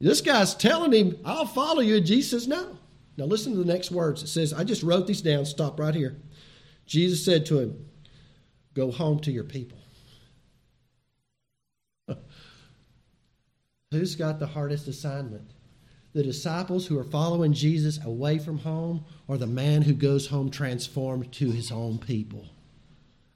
This 0.01 0.19
guy's 0.19 0.53
telling 0.55 0.91
him, 0.91 1.17
I'll 1.23 1.45
follow 1.45 1.79
you. 1.79 1.95
And 1.95 2.05
Jesus 2.05 2.31
says, 2.31 2.49
No. 2.49 2.77
Now 3.15 3.23
listen 3.23 3.53
to 3.53 3.59
the 3.59 3.73
next 3.73 3.91
words. 3.91 4.23
It 4.23 4.27
says, 4.27 4.51
I 4.51 4.65
just 4.65 4.83
wrote 4.83 5.07
these 5.07 5.21
down. 5.21 5.45
Stop 5.45 5.79
right 5.79 5.95
here. 5.95 6.17
Jesus 6.85 7.23
said 7.23 7.45
to 7.45 7.59
him, 7.59 7.85
Go 8.73 8.91
home 8.91 9.21
to 9.21 9.31
your 9.31 9.45
people. 9.45 9.77
Who's 13.91 14.15
got 14.15 14.39
the 14.39 14.47
hardest 14.47 14.87
assignment? 14.87 15.51
The 16.13 16.23
disciples 16.23 16.87
who 16.87 16.97
are 16.97 17.03
following 17.03 17.53
Jesus 17.53 18.03
away 18.03 18.39
from 18.39 18.59
home, 18.59 19.05
or 19.27 19.37
the 19.37 19.47
man 19.47 19.83
who 19.83 19.93
goes 19.93 20.27
home 20.27 20.49
transformed 20.49 21.31
to 21.33 21.51
his 21.51 21.71
own 21.71 21.99
people? 21.99 22.47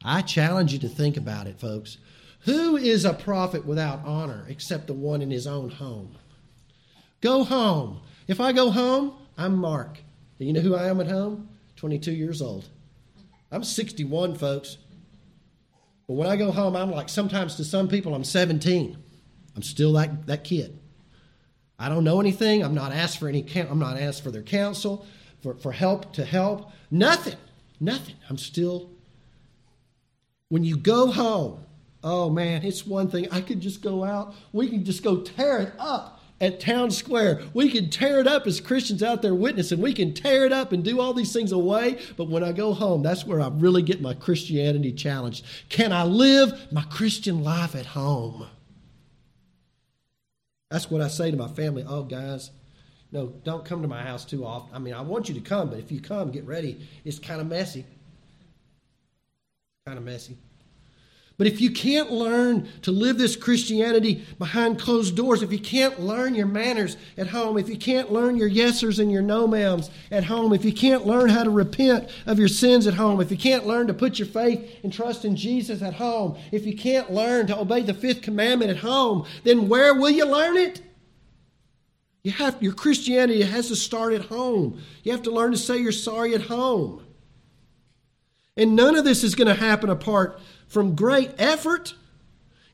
I 0.04 0.22
challenge 0.22 0.74
you 0.74 0.80
to 0.80 0.90
think 0.90 1.18
about 1.18 1.46
it, 1.46 1.60
folks. 1.60 1.98
Who 2.42 2.78
is 2.78 3.06
a 3.06 3.14
prophet 3.14 3.66
without 3.66 4.06
honor 4.06 4.46
except 4.48 4.88
the 4.88 4.94
one 4.94 5.22
in 5.22 5.30
his 5.30 5.46
own 5.46 5.70
home? 5.70 6.18
Go 7.22 7.44
home. 7.44 8.02
If 8.28 8.40
I 8.40 8.54
go 8.54 8.72
home, 8.72 9.14
I'm 9.38 9.56
Mark. 9.56 10.00
Do 10.40 10.46
you 10.46 10.54
know 10.54 10.62
who 10.62 10.74
I 10.74 10.88
am 10.88 11.02
at 11.02 11.08
home? 11.08 11.50
22 11.76 12.12
years 12.12 12.42
old. 12.42 12.70
I'm 13.52 13.64
61, 13.64 14.36
folks. 14.36 14.78
But 16.08 16.14
when 16.14 16.28
I 16.28 16.38
go 16.38 16.52
home, 16.52 16.76
I'm 16.76 16.92
like, 16.92 17.10
sometimes 17.10 17.56
to 17.56 17.66
some 17.66 17.88
people, 17.88 18.16
I'm 18.16 18.24
17. 18.24 18.98
I'm 19.56 19.64
still 19.64 19.94
that, 19.94 20.28
that 20.28 20.44
kid. 20.44 20.80
I 21.78 21.90
don't 21.90 22.04
know 22.04 22.20
anything. 22.20 22.64
I'm 22.64 22.76
not 22.76 22.92
asked 22.92 23.20
for 23.20 23.28
any 23.28 23.46
I'm 23.56 23.80
not 23.80 23.98
asked 23.98 24.24
for 24.24 24.32
their 24.32 24.44
counsel, 24.44 25.06
for, 25.42 25.56
for 25.56 25.72
help 25.72 26.14
to 26.14 26.26
help. 26.26 26.72
Nothing. 26.92 27.38
Nothing. 27.80 28.16
I'm 28.30 28.38
still 28.38 28.90
when 30.50 30.64
you 30.64 30.78
go 30.78 31.12
home, 31.12 31.64
oh 32.04 32.30
man, 32.30 32.64
it's 32.66 32.86
one 32.86 33.08
thing. 33.08 33.28
I 33.32 33.42
could 33.42 33.62
just 33.62 33.84
go 33.84 34.04
out. 34.04 34.34
We 34.52 34.68
can 34.68 34.84
just 34.84 35.04
go 35.04 35.22
tear 35.22 35.62
it 35.62 35.74
up 35.78 36.22
at 36.42 36.60
town 36.60 36.90
square. 36.90 37.42
We 37.54 37.70
can 37.70 37.92
tear 37.92 38.20
it 38.20 38.26
up 38.26 38.48
as 38.48 38.60
Christians 38.60 39.04
out 39.04 39.22
there 39.22 39.36
witnessing. 39.36 39.80
We 39.80 39.94
can 39.94 40.14
tear 40.14 40.46
it 40.46 40.52
up 40.52 40.72
and 40.72 40.84
do 40.84 41.00
all 41.00 41.14
these 41.14 41.32
things 41.32 41.52
away. 41.52 42.00
But 42.18 42.30
when 42.30 42.44
I 42.44 42.52
go 42.52 42.74
home, 42.74 43.04
that's 43.04 43.28
where 43.28 43.42
I 43.42 43.50
really 43.50 43.84
get 43.84 44.02
my 44.02 44.16
Christianity 44.16 44.92
challenged. 44.92 45.46
Can 45.70 45.94
I 45.94 46.04
live 46.04 46.72
my 46.72 46.84
Christian 46.84 47.44
life 47.44 47.76
at 47.76 47.86
home? 47.86 48.48
That's 50.70 50.92
what 50.92 51.02
I 51.02 51.08
say 51.08 51.32
to 51.32 51.38
my 51.38 51.48
family. 51.48 51.84
Oh, 51.88 52.04
guys, 52.04 52.52
no, 53.12 53.28
don't 53.44 53.66
come 53.66 53.82
to 53.82 53.88
my 53.88 54.04
house 54.04 54.24
too 54.24 54.46
often. 54.46 54.76
I 54.76 54.80
mean, 54.80 54.94
I 54.94 55.02
want 55.02 55.28
you 55.30 55.36
to 55.36 55.42
come, 55.42 55.70
but 55.70 55.80
if 55.80 55.92
you 55.92 56.00
come, 56.00 56.32
get 56.32 56.46
ready. 56.46 56.88
It's 57.04 57.18
kind 57.18 57.42
of 57.42 57.48
messy. 57.48 57.86
Kind 59.86 59.98
of 59.98 60.04
messy. 60.04 60.38
But 61.40 61.48
if 61.48 61.62
you 61.62 61.72
can't 61.72 62.12
learn 62.12 62.68
to 62.82 62.92
live 62.92 63.18
this 63.18 63.38
Christianity 63.38 64.26
behind 64.38 64.78
closed 64.78 65.16
doors, 65.16 65.42
if 65.42 65.54
you 65.54 65.58
can't 65.58 65.98
learn 65.98 66.36
your 66.36 66.46
manners 66.46 66.98
at 67.18 67.28
home, 67.28 67.58
if 67.58 67.70
you 67.70 67.78
can't 67.78 68.12
learn 68.12 68.36
your 68.36 68.50
yesers 68.50 69.00
and 69.00 69.10
your 69.10 69.22
no 69.22 69.48
ma'ams 69.48 69.90
at 70.12 70.26
home, 70.26 70.52
if 70.52 70.66
you 70.66 70.74
can't 70.74 71.08
learn 71.08 71.30
how 71.30 71.46
to 71.46 71.50
repent 71.50 72.10
of 72.26 72.40
your 72.40 72.50
sins 72.50 72.88
at 72.88 72.96
home, 72.96 73.22
if 73.22 73.32
you 73.32 73.38
can't 73.38 73.66
learn 73.66 73.88
to 73.88 73.94
put 73.94 74.20
your 74.20 74.28
faith 74.28 74.80
and 74.84 74.92
trust 74.92 75.24
in 75.24 75.38
Jesus 75.38 75.82
at 75.82 75.94
home, 75.94 76.38
if 76.52 76.66
you 76.66 76.76
can't 76.76 77.10
learn 77.10 77.48
to 77.48 77.58
obey 77.58 77.84
the 77.84 77.94
fifth 77.94 78.22
commandment 78.22 78.70
at 78.70 78.78
home, 78.78 79.26
then 79.46 79.70
where 79.70 79.96
will 79.96 80.10
you 80.10 80.26
learn 80.26 80.58
it? 80.58 80.82
You 82.22 82.34
have 82.34 82.62
your 82.62 82.74
Christianity 82.74 83.44
has 83.44 83.70
to 83.70 83.78
start 83.78 84.12
at 84.12 84.26
home. 84.26 84.82
You 85.04 85.14
have 85.14 85.24
to 85.24 85.32
learn 85.32 85.52
to 85.52 85.58
say 85.58 85.78
you're 85.78 85.94
sorry 85.94 86.36
at 86.36 86.42
home. 86.42 87.06
And 88.58 88.76
none 88.76 88.98
of 88.98 89.06
this 89.06 89.24
is 89.24 89.36
going 89.36 89.48
to 89.48 89.54
happen 89.54 89.90
apart 89.90 90.38
from 90.70 90.96
great 90.96 91.32
effort. 91.38 91.96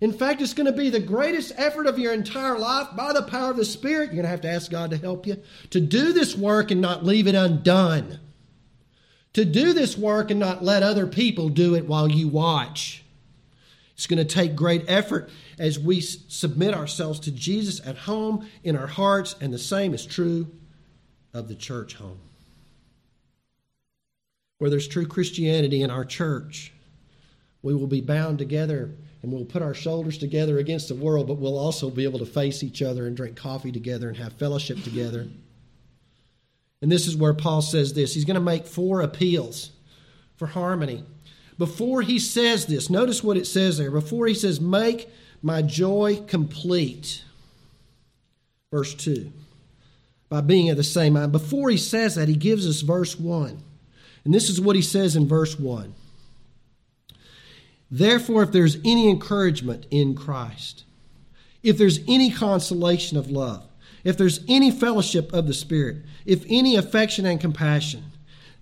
In 0.01 0.13
fact, 0.13 0.41
it's 0.41 0.53
going 0.53 0.67
to 0.67 0.77
be 0.77 0.89
the 0.89 0.99
greatest 0.99 1.53
effort 1.55 1.87
of 1.87 1.97
your 1.97 2.13
entire 2.13 2.59
life 2.59 2.89
by 2.95 3.13
the 3.13 3.23
power 3.23 3.49
of 3.49 3.57
the 3.57 3.65
Spirit. 3.65 4.07
You're 4.07 4.15
going 4.15 4.23
to 4.23 4.29
have 4.29 4.41
to 4.41 4.51
ask 4.51 4.69
God 4.69 4.91
to 4.91 4.97
help 4.97 5.25
you 5.25 5.41
to 5.71 5.79
do 5.79 6.13
this 6.13 6.35
work 6.35 6.69
and 6.69 6.81
not 6.81 7.03
leave 7.03 7.25
it 7.25 7.33
undone. 7.35 8.19
To 9.33 9.43
do 9.43 9.73
this 9.73 9.97
work 9.97 10.31
and 10.31 10.39
not 10.39 10.63
let 10.63 10.83
other 10.83 11.07
people 11.07 11.49
do 11.49 11.75
it 11.75 11.87
while 11.87 12.09
you 12.09 12.27
watch. 12.27 13.03
It's 13.95 14.07
going 14.07 14.25
to 14.25 14.25
take 14.25 14.55
great 14.55 14.83
effort 14.89 15.29
as 15.57 15.79
we 15.79 16.01
submit 16.01 16.73
ourselves 16.73 17.19
to 17.21 17.31
Jesus 17.31 17.85
at 17.85 17.97
home, 17.97 18.47
in 18.63 18.75
our 18.75 18.87
hearts, 18.87 19.35
and 19.39 19.53
the 19.53 19.57
same 19.57 19.93
is 19.93 20.05
true 20.05 20.47
of 21.33 21.47
the 21.47 21.55
church 21.55 21.95
home. 21.95 22.19
Where 24.57 24.69
there's 24.69 24.87
true 24.87 25.05
Christianity 25.05 25.81
in 25.81 25.89
our 25.89 26.05
church, 26.05 26.73
we 27.65 27.73
will 27.73 27.87
be 27.87 27.99
bound 27.99 28.37
together 28.37 28.91
and 29.23 29.33
we'll 29.33 29.43
put 29.43 29.63
our 29.63 29.73
shoulders 29.73 30.19
together 30.19 30.59
against 30.59 30.87
the 30.87 30.93
world, 30.93 31.25
but 31.25 31.39
we'll 31.39 31.57
also 31.57 31.89
be 31.89 32.03
able 32.03 32.19
to 32.19 32.25
face 32.25 32.61
each 32.61 32.83
other 32.83 33.07
and 33.07 33.17
drink 33.17 33.35
coffee 33.35 33.71
together 33.71 34.07
and 34.07 34.17
have 34.17 34.33
fellowship 34.33 34.83
together. 34.83 35.27
And 36.79 36.91
this 36.91 37.07
is 37.07 37.17
where 37.17 37.33
Paul 37.33 37.63
says 37.63 37.93
this. 37.93 38.13
He's 38.13 38.23
going 38.23 38.35
to 38.35 38.39
make 38.39 38.67
four 38.67 39.01
appeals 39.01 39.71
for 40.35 40.45
harmony. 40.45 41.05
Before 41.57 42.03
he 42.03 42.19
says 42.19 42.67
this, 42.67 42.91
notice 42.91 43.23
what 43.23 43.35
it 43.35 43.47
says 43.47 43.79
there. 43.79 43.89
Before 43.89 44.27
he 44.27 44.35
says, 44.35 44.61
Make 44.61 45.09
my 45.41 45.63
joy 45.63 46.21
complete. 46.27 47.23
Verse 48.69 48.93
2. 48.93 49.31
By 50.29 50.41
being 50.41 50.69
of 50.69 50.77
the 50.77 50.83
same 50.83 51.13
mind. 51.13 51.31
Before 51.31 51.71
he 51.71 51.77
says 51.77 52.13
that, 52.13 52.27
he 52.27 52.35
gives 52.35 52.67
us 52.67 52.81
verse 52.81 53.19
1. 53.19 53.57
And 54.23 54.33
this 54.33 54.51
is 54.51 54.61
what 54.61 54.75
he 54.75 54.83
says 54.83 55.15
in 55.15 55.27
verse 55.27 55.57
1. 55.57 55.95
Therefore, 57.89 58.43
if 58.43 58.51
there's 58.51 58.77
any 58.83 59.09
encouragement 59.09 59.85
in 59.91 60.15
Christ, 60.15 60.85
if 61.63 61.77
there's 61.77 61.99
any 62.07 62.31
consolation 62.31 63.17
of 63.17 63.29
love, 63.29 63.67
if 64.03 64.17
there's 64.17 64.41
any 64.47 64.71
fellowship 64.71 65.33
of 65.33 65.47
the 65.47 65.53
Spirit, 65.53 65.97
if 66.25 66.45
any 66.47 66.75
affection 66.75 67.25
and 67.25 67.39
compassion, 67.39 68.03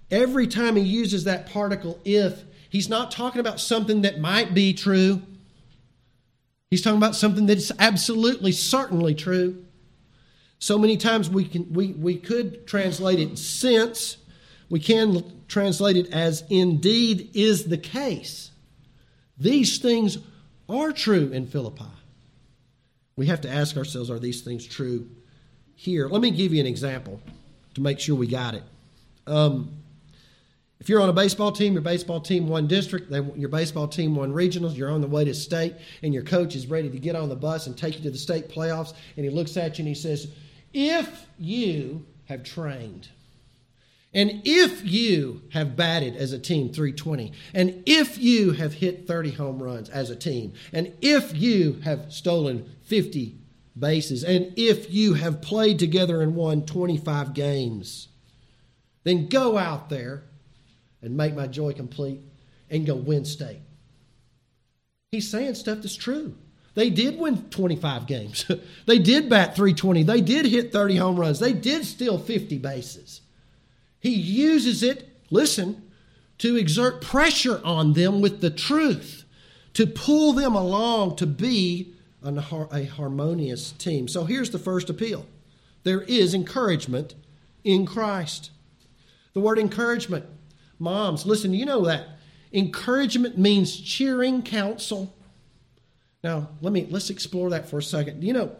every 0.09 0.47
time 0.47 0.75
he 0.75 0.83
uses 0.83 1.23
that 1.23 1.49
particle 1.49 1.99
if, 2.05 2.43
he's 2.69 2.89
not 2.89 3.11
talking 3.11 3.39
about 3.39 3.59
something 3.59 4.01
that 4.01 4.19
might 4.19 4.53
be 4.53 4.73
true. 4.73 5.21
He's 6.71 6.81
talking 6.81 6.97
about 6.97 7.15
something 7.15 7.45
that 7.47 7.57
is 7.57 7.71
absolutely, 7.77 8.51
certainly 8.51 9.13
true. 9.13 9.65
So 10.59 10.77
many 10.79 10.95
times 10.95 11.29
we 11.29 11.43
can 11.43 11.73
we, 11.73 11.87
we 11.87 12.15
could 12.15 12.65
translate 12.65 13.19
it 13.19 13.37
since, 13.37 14.17
we 14.69 14.79
can 14.79 15.43
translate 15.49 15.97
it 15.97 16.13
as 16.13 16.45
indeed 16.49 17.29
is 17.33 17.65
the 17.65 17.77
case. 17.77 18.51
These 19.43 19.79
things 19.79 20.19
are 20.69 20.93
true 20.93 21.29
in 21.33 21.47
Philippi. 21.47 21.83
We 23.17 23.25
have 23.25 23.41
to 23.41 23.49
ask 23.49 23.75
ourselves 23.75 24.09
are 24.09 24.17
these 24.17 24.39
things 24.39 24.65
true 24.65 25.09
here? 25.75 26.07
Let 26.07 26.21
me 26.21 26.31
give 26.31 26.53
you 26.53 26.61
an 26.61 26.65
example 26.65 27.19
to 27.73 27.81
make 27.81 27.99
sure 27.99 28.15
we 28.15 28.25
got 28.25 28.53
it. 28.53 28.63
Um, 29.27 29.83
if 30.79 30.87
you're 30.87 31.01
on 31.01 31.09
a 31.09 31.13
baseball 31.13 31.51
team, 31.51 31.73
your 31.73 31.81
baseball 31.81 32.21
team 32.21 32.47
won 32.47 32.67
district, 32.67 33.11
they, 33.11 33.21
your 33.35 33.49
baseball 33.49 33.89
team 33.89 34.15
won 34.15 34.31
regionals, 34.31 34.77
you're 34.77 34.89
on 34.89 35.01
the 35.01 35.07
way 35.07 35.25
to 35.25 35.33
state, 35.33 35.75
and 36.03 36.13
your 36.13 36.23
coach 36.23 36.55
is 36.55 36.67
ready 36.67 36.89
to 36.89 36.97
get 36.97 37.17
on 37.17 37.27
the 37.27 37.35
bus 37.35 37.67
and 37.67 37.77
take 37.77 37.97
you 37.97 38.03
to 38.03 38.11
the 38.11 38.17
state 38.17 38.47
playoffs, 38.47 38.93
and 39.17 39.25
he 39.25 39.29
looks 39.29 39.57
at 39.57 39.77
you 39.77 39.81
and 39.81 39.89
he 39.89 39.95
says, 39.95 40.29
If 40.73 41.25
you 41.37 42.05
have 42.25 42.43
trained, 42.43 43.09
and 44.13 44.41
if 44.45 44.85
you 44.85 45.41
have 45.49 45.75
batted 45.75 46.15
as 46.15 46.33
a 46.33 46.39
team 46.39 46.69
320, 46.69 47.31
and 47.53 47.81
if 47.85 48.17
you 48.17 48.51
have 48.51 48.73
hit 48.73 49.07
30 49.07 49.31
home 49.31 49.61
runs 49.61 49.89
as 49.89 50.11
a 50.11 50.15
team, 50.15 50.53
and 50.71 50.93
if 51.01 51.35
you 51.35 51.81
have 51.83 52.13
stolen 52.13 52.69
50 52.83 53.35
bases, 53.77 54.23
and 54.23 54.53
if 54.55 54.93
you 54.93 55.15
have 55.15 55.41
played 55.41 55.79
together 55.79 56.21
and 56.21 56.35
won 56.35 56.63
25 56.63 57.33
games, 57.33 58.09
then 59.03 59.27
go 59.27 59.57
out 59.57 59.89
there 59.89 60.23
and 61.01 61.17
make 61.17 61.35
my 61.35 61.47
joy 61.47 61.73
complete 61.73 62.19
and 62.69 62.85
go 62.85 62.95
win 62.95 63.25
state. 63.25 63.61
He's 65.11 65.29
saying 65.29 65.55
stuff 65.55 65.79
that's 65.79 65.95
true. 65.95 66.35
They 66.75 66.89
did 66.91 67.19
win 67.19 67.49
25 67.49 68.07
games. 68.07 68.49
they 68.85 68.99
did 68.99 69.29
bat 69.29 69.55
320. 69.55 70.03
They 70.03 70.21
did 70.21 70.45
hit 70.45 70.71
30 70.71 70.97
home 70.97 71.19
runs. 71.19 71.39
They 71.39 71.53
did 71.53 71.85
steal 71.85 72.17
50 72.17 72.57
bases. 72.59 73.21
He 74.03 74.13
uses 74.13 74.83
it, 74.83 75.07
listen, 75.31 75.81
to 76.39 76.57
exert 76.57 77.01
pressure 77.01 77.61
on 77.63 77.93
them 77.93 78.19
with 78.19 78.41
the 78.41 78.49
truth, 78.49 79.23
to 79.75 79.87
pull 79.87 80.33
them 80.33 80.55
along 80.55 81.15
to 81.15 81.25
be 81.25 81.93
a 82.21 82.83
harmonious 82.83 83.71
team. 83.71 84.09
So 84.09 84.25
here's 84.25 84.49
the 84.49 84.59
first 84.59 84.89
appeal 84.89 85.25
there 85.83 86.01
is 86.01 86.33
encouragement 86.33 87.15
in 87.63 87.85
Christ. 87.85 88.51
The 89.31 89.39
word 89.39 89.57
encouragement, 89.57 90.25
moms, 90.79 91.25
listen, 91.25 91.53
you 91.53 91.65
know 91.65 91.85
that. 91.85 92.19
Encouragement 92.51 93.37
means 93.37 93.79
cheering 93.79 94.43
counsel. 94.43 95.15
Now, 96.25 96.49
let 96.61 96.73
me 96.73 96.87
let's 96.89 97.09
explore 97.09 97.51
that 97.51 97.69
for 97.69 97.77
a 97.77 97.83
second. 97.83 98.21
You 98.21 98.33
know, 98.33 98.55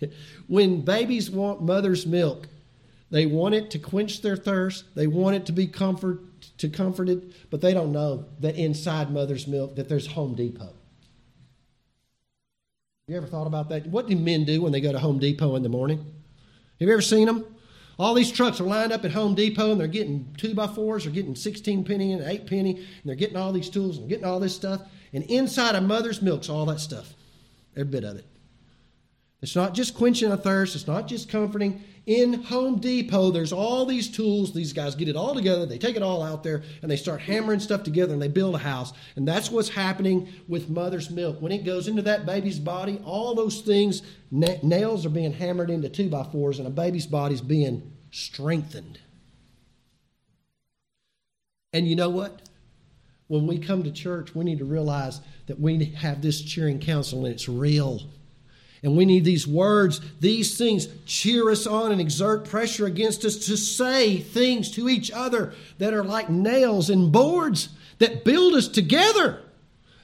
when 0.46 0.80
babies 0.80 1.30
want 1.30 1.60
mother's 1.60 2.06
milk, 2.06 2.48
they 3.10 3.26
want 3.26 3.54
it 3.54 3.70
to 3.70 3.78
quench 3.78 4.22
their 4.22 4.36
thirst. 4.36 4.84
They 4.94 5.06
want 5.06 5.36
it 5.36 5.46
to 5.46 5.52
be 5.52 5.66
comfort 5.66 6.20
to 6.58 6.68
comforted, 6.68 7.34
but 7.50 7.60
they 7.60 7.74
don't 7.74 7.92
know 7.92 8.26
that 8.40 8.56
inside 8.56 9.10
mother's 9.10 9.46
milk 9.46 9.76
that 9.76 9.88
there's 9.88 10.06
Home 10.08 10.34
Depot. 10.34 10.74
You 13.08 13.16
ever 13.16 13.26
thought 13.26 13.46
about 13.46 13.68
that? 13.68 13.86
What 13.86 14.08
do 14.08 14.16
men 14.16 14.44
do 14.44 14.62
when 14.62 14.72
they 14.72 14.80
go 14.80 14.90
to 14.90 14.98
Home 14.98 15.18
Depot 15.18 15.54
in 15.54 15.62
the 15.62 15.68
morning? 15.68 15.98
Have 15.98 16.88
you 16.88 16.92
ever 16.92 17.02
seen 17.02 17.26
them? 17.26 17.44
All 17.98 18.14
these 18.14 18.32
trucks 18.32 18.60
are 18.60 18.64
lined 18.64 18.92
up 18.92 19.04
at 19.04 19.12
Home 19.12 19.34
Depot 19.34 19.72
and 19.72 19.80
they're 19.80 19.86
getting 19.86 20.34
two 20.36 20.54
by 20.54 20.66
fours, 20.66 21.04
they're 21.04 21.12
getting 21.12 21.34
16 21.34 21.84
penny 21.84 22.12
and 22.12 22.22
8 22.22 22.46
penny, 22.46 22.76
and 22.76 22.86
they're 23.04 23.14
getting 23.14 23.36
all 23.36 23.52
these 23.52 23.70
tools 23.70 23.98
and 23.98 24.08
getting 24.08 24.24
all 24.24 24.40
this 24.40 24.54
stuff. 24.54 24.82
And 25.12 25.24
inside 25.24 25.76
a 25.76 25.80
mother's 25.80 26.20
milk's 26.20 26.48
all 26.48 26.66
that 26.66 26.80
stuff, 26.80 27.14
every 27.76 27.90
bit 27.90 28.04
of 28.04 28.16
it. 28.16 28.26
It's 29.42 29.56
not 29.56 29.74
just 29.74 29.94
quenching 29.94 30.32
a 30.32 30.36
thirst, 30.36 30.74
it's 30.74 30.86
not 30.86 31.08
just 31.08 31.28
comforting, 31.28 31.82
in 32.06 32.44
Home 32.44 32.78
Depot, 32.78 33.32
there's 33.32 33.52
all 33.52 33.84
these 33.84 34.08
tools. 34.08 34.54
These 34.54 34.72
guys 34.72 34.94
get 34.94 35.08
it 35.08 35.16
all 35.16 35.34
together. 35.34 35.66
They 35.66 35.76
take 35.76 35.96
it 35.96 36.04
all 36.04 36.22
out 36.22 36.44
there 36.44 36.62
and 36.80 36.88
they 36.88 36.96
start 36.96 37.20
hammering 37.20 37.58
stuff 37.58 37.82
together 37.82 38.12
and 38.12 38.22
they 38.22 38.28
build 38.28 38.54
a 38.54 38.58
house. 38.58 38.92
And 39.16 39.26
that's 39.26 39.50
what's 39.50 39.68
happening 39.68 40.28
with 40.46 40.70
mother's 40.70 41.10
milk. 41.10 41.42
When 41.42 41.50
it 41.50 41.64
goes 41.64 41.88
into 41.88 42.02
that 42.02 42.24
baby's 42.24 42.60
body, 42.60 43.00
all 43.04 43.34
those 43.34 43.60
things, 43.60 44.02
na- 44.30 44.54
nails 44.62 45.04
are 45.04 45.10
being 45.10 45.32
hammered 45.32 45.68
into 45.68 45.88
two 45.88 46.08
by 46.08 46.22
fours 46.22 46.60
and 46.60 46.68
a 46.68 46.70
baby's 46.70 47.08
body's 47.08 47.40
being 47.40 47.92
strengthened. 48.12 49.00
And 51.72 51.88
you 51.88 51.96
know 51.96 52.10
what? 52.10 52.40
When 53.26 53.48
we 53.48 53.58
come 53.58 53.82
to 53.82 53.90
church, 53.90 54.32
we 54.32 54.44
need 54.44 54.60
to 54.60 54.64
realize 54.64 55.20
that 55.48 55.58
we 55.58 55.86
have 55.86 56.22
this 56.22 56.40
cheering 56.40 56.78
counsel 56.78 57.24
and 57.24 57.34
it's 57.34 57.48
real. 57.48 58.02
And 58.86 58.96
we 58.96 59.04
need 59.04 59.24
these 59.24 59.48
words, 59.48 60.00
these 60.20 60.56
things 60.56 60.86
cheer 61.06 61.50
us 61.50 61.66
on 61.66 61.90
and 61.90 62.00
exert 62.00 62.44
pressure 62.44 62.86
against 62.86 63.24
us 63.24 63.34
to 63.46 63.56
say 63.56 64.18
things 64.18 64.70
to 64.76 64.88
each 64.88 65.10
other 65.10 65.54
that 65.78 65.92
are 65.92 66.04
like 66.04 66.30
nails 66.30 66.88
and 66.88 67.10
boards 67.10 67.70
that 67.98 68.24
build 68.24 68.54
us 68.54 68.68
together 68.68 69.40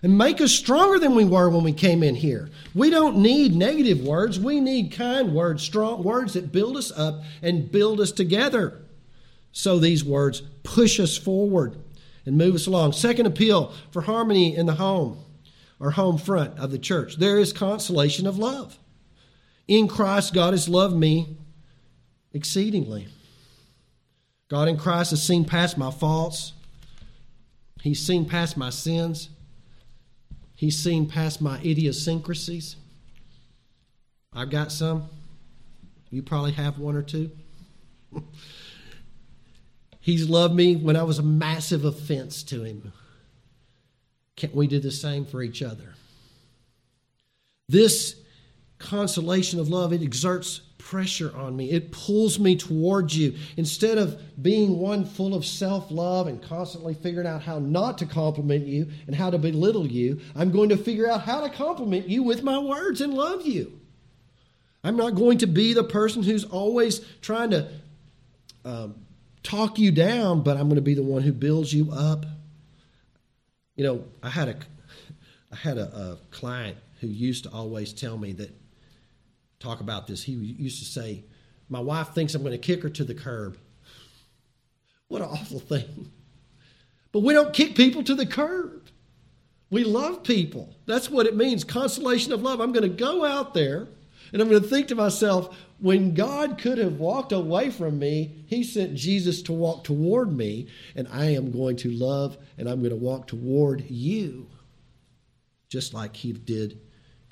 and 0.02 0.18
make 0.18 0.40
us 0.40 0.50
stronger 0.50 0.98
than 0.98 1.14
we 1.14 1.24
were 1.24 1.48
when 1.48 1.62
we 1.62 1.72
came 1.72 2.02
in 2.02 2.16
here. 2.16 2.50
We 2.74 2.90
don't 2.90 3.18
need 3.18 3.54
negative 3.54 4.00
words, 4.00 4.40
we 4.40 4.58
need 4.58 4.90
kind 4.90 5.32
words, 5.32 5.62
strong 5.62 6.02
words 6.02 6.32
that 6.32 6.50
build 6.50 6.76
us 6.76 6.90
up 6.90 7.22
and 7.40 7.70
build 7.70 8.00
us 8.00 8.10
together. 8.10 8.82
So 9.52 9.78
these 9.78 10.04
words 10.04 10.42
push 10.64 10.98
us 10.98 11.16
forward 11.16 11.76
and 12.26 12.36
move 12.36 12.56
us 12.56 12.66
along. 12.66 12.94
Second 12.94 13.26
appeal 13.26 13.72
for 13.92 14.02
harmony 14.02 14.56
in 14.56 14.66
the 14.66 14.74
home 14.74 15.24
or 15.82 15.90
home 15.90 16.16
front 16.16 16.56
of 16.60 16.70
the 16.70 16.78
church. 16.78 17.16
There 17.16 17.40
is 17.40 17.52
consolation 17.52 18.28
of 18.28 18.38
love. 18.38 18.78
In 19.66 19.88
Christ, 19.88 20.32
God 20.32 20.54
has 20.54 20.68
loved 20.68 20.94
me 20.94 21.36
exceedingly. 22.32 23.08
God 24.48 24.68
in 24.68 24.76
Christ 24.76 25.10
has 25.10 25.20
seen 25.20 25.44
past 25.44 25.76
my 25.76 25.90
faults. 25.90 26.52
He's 27.82 28.00
seen 28.00 28.26
past 28.26 28.56
my 28.56 28.70
sins. 28.70 29.28
He's 30.54 30.78
seen 30.78 31.08
past 31.08 31.42
my 31.42 31.58
idiosyncrasies. 31.58 32.76
I've 34.32 34.50
got 34.50 34.70
some. 34.70 35.08
You 36.10 36.22
probably 36.22 36.52
have 36.52 36.78
one 36.78 36.94
or 36.94 37.02
two. 37.02 37.32
He's 40.00 40.28
loved 40.28 40.54
me 40.54 40.76
when 40.76 40.94
I 40.94 41.02
was 41.02 41.18
a 41.18 41.24
massive 41.24 41.84
offense 41.84 42.44
to 42.44 42.62
him. 42.62 42.92
Can't 44.36 44.54
we 44.54 44.66
do 44.66 44.78
the 44.78 44.90
same 44.90 45.24
for 45.24 45.42
each 45.42 45.62
other? 45.62 45.94
This 47.68 48.16
consolation 48.78 49.60
of 49.60 49.68
love, 49.68 49.92
it 49.92 50.02
exerts 50.02 50.60
pressure 50.78 51.34
on 51.36 51.56
me. 51.56 51.70
It 51.70 51.92
pulls 51.92 52.38
me 52.38 52.56
towards 52.56 53.16
you. 53.16 53.34
Instead 53.56 53.98
of 53.98 54.20
being 54.42 54.78
one 54.78 55.04
full 55.04 55.34
of 55.34 55.46
self 55.46 55.90
love 55.90 56.26
and 56.26 56.42
constantly 56.42 56.94
figuring 56.94 57.26
out 57.26 57.42
how 57.42 57.58
not 57.58 57.98
to 57.98 58.06
compliment 58.06 58.66
you 58.66 58.88
and 59.06 59.14
how 59.14 59.30
to 59.30 59.38
belittle 59.38 59.86
you, 59.86 60.20
I'm 60.34 60.50
going 60.50 60.68
to 60.70 60.76
figure 60.76 61.08
out 61.08 61.22
how 61.22 61.40
to 61.40 61.48
compliment 61.48 62.08
you 62.08 62.22
with 62.22 62.42
my 62.42 62.58
words 62.58 63.00
and 63.00 63.14
love 63.14 63.46
you. 63.46 63.80
I'm 64.84 64.96
not 64.96 65.14
going 65.14 65.38
to 65.38 65.46
be 65.46 65.72
the 65.72 65.84
person 65.84 66.22
who's 66.24 66.44
always 66.44 67.00
trying 67.20 67.50
to 67.50 67.68
um, 68.64 68.96
talk 69.42 69.78
you 69.78 69.92
down, 69.92 70.42
but 70.42 70.56
I'm 70.56 70.64
going 70.64 70.76
to 70.76 70.82
be 70.82 70.94
the 70.94 71.02
one 71.02 71.22
who 71.22 71.32
builds 71.32 71.72
you 71.72 71.90
up. 71.92 72.26
You 73.76 73.84
know, 73.84 74.04
I 74.22 74.28
had 74.30 74.48
a 74.48 74.56
I 75.52 75.56
had 75.56 75.78
a, 75.78 75.94
a 75.94 76.18
client 76.30 76.76
who 77.00 77.08
used 77.08 77.44
to 77.44 77.50
always 77.50 77.92
tell 77.92 78.16
me 78.16 78.32
that 78.32 78.50
talk 79.60 79.80
about 79.80 80.06
this. 80.06 80.22
He 80.22 80.32
used 80.32 80.78
to 80.78 80.84
say, 80.84 81.24
"My 81.68 81.80
wife 81.80 82.08
thinks 82.14 82.34
I'm 82.34 82.42
going 82.42 82.52
to 82.52 82.58
kick 82.58 82.82
her 82.82 82.90
to 82.90 83.04
the 83.04 83.14
curb." 83.14 83.58
What 85.08 85.22
an 85.22 85.28
awful 85.28 85.60
thing! 85.60 86.10
But 87.12 87.20
we 87.20 87.34
don't 87.34 87.52
kick 87.52 87.74
people 87.74 88.02
to 88.04 88.14
the 88.14 88.26
curb. 88.26 88.88
We 89.70 89.84
love 89.84 90.22
people. 90.22 90.74
That's 90.86 91.10
what 91.10 91.26
it 91.26 91.34
means. 91.34 91.64
Consolation 91.64 92.32
of 92.32 92.42
love. 92.42 92.60
I'm 92.60 92.72
going 92.72 92.82
to 92.82 92.94
go 92.94 93.24
out 93.24 93.54
there 93.54 93.88
and 94.32 94.40
I'm 94.40 94.48
going 94.48 94.62
to 94.62 94.68
think 94.68 94.88
to 94.88 94.94
myself, 94.94 95.56
when 95.78 96.14
God 96.14 96.58
could 96.58 96.78
have 96.78 96.98
walked 96.98 97.32
away 97.32 97.70
from 97.70 97.98
me, 97.98 98.44
He 98.46 98.64
sent 98.64 98.94
Jesus 98.94 99.42
to 99.42 99.52
walk 99.52 99.84
toward 99.84 100.32
me, 100.32 100.68
and 100.96 101.06
I 101.08 101.34
am 101.34 101.50
going 101.50 101.76
to 101.78 101.90
love 101.90 102.38
and 102.56 102.68
I'm 102.68 102.78
going 102.78 102.90
to 102.90 102.96
walk 102.96 103.26
toward 103.26 103.90
you, 103.90 104.48
just 105.68 105.92
like 105.92 106.16
He 106.16 106.32
did 106.32 106.80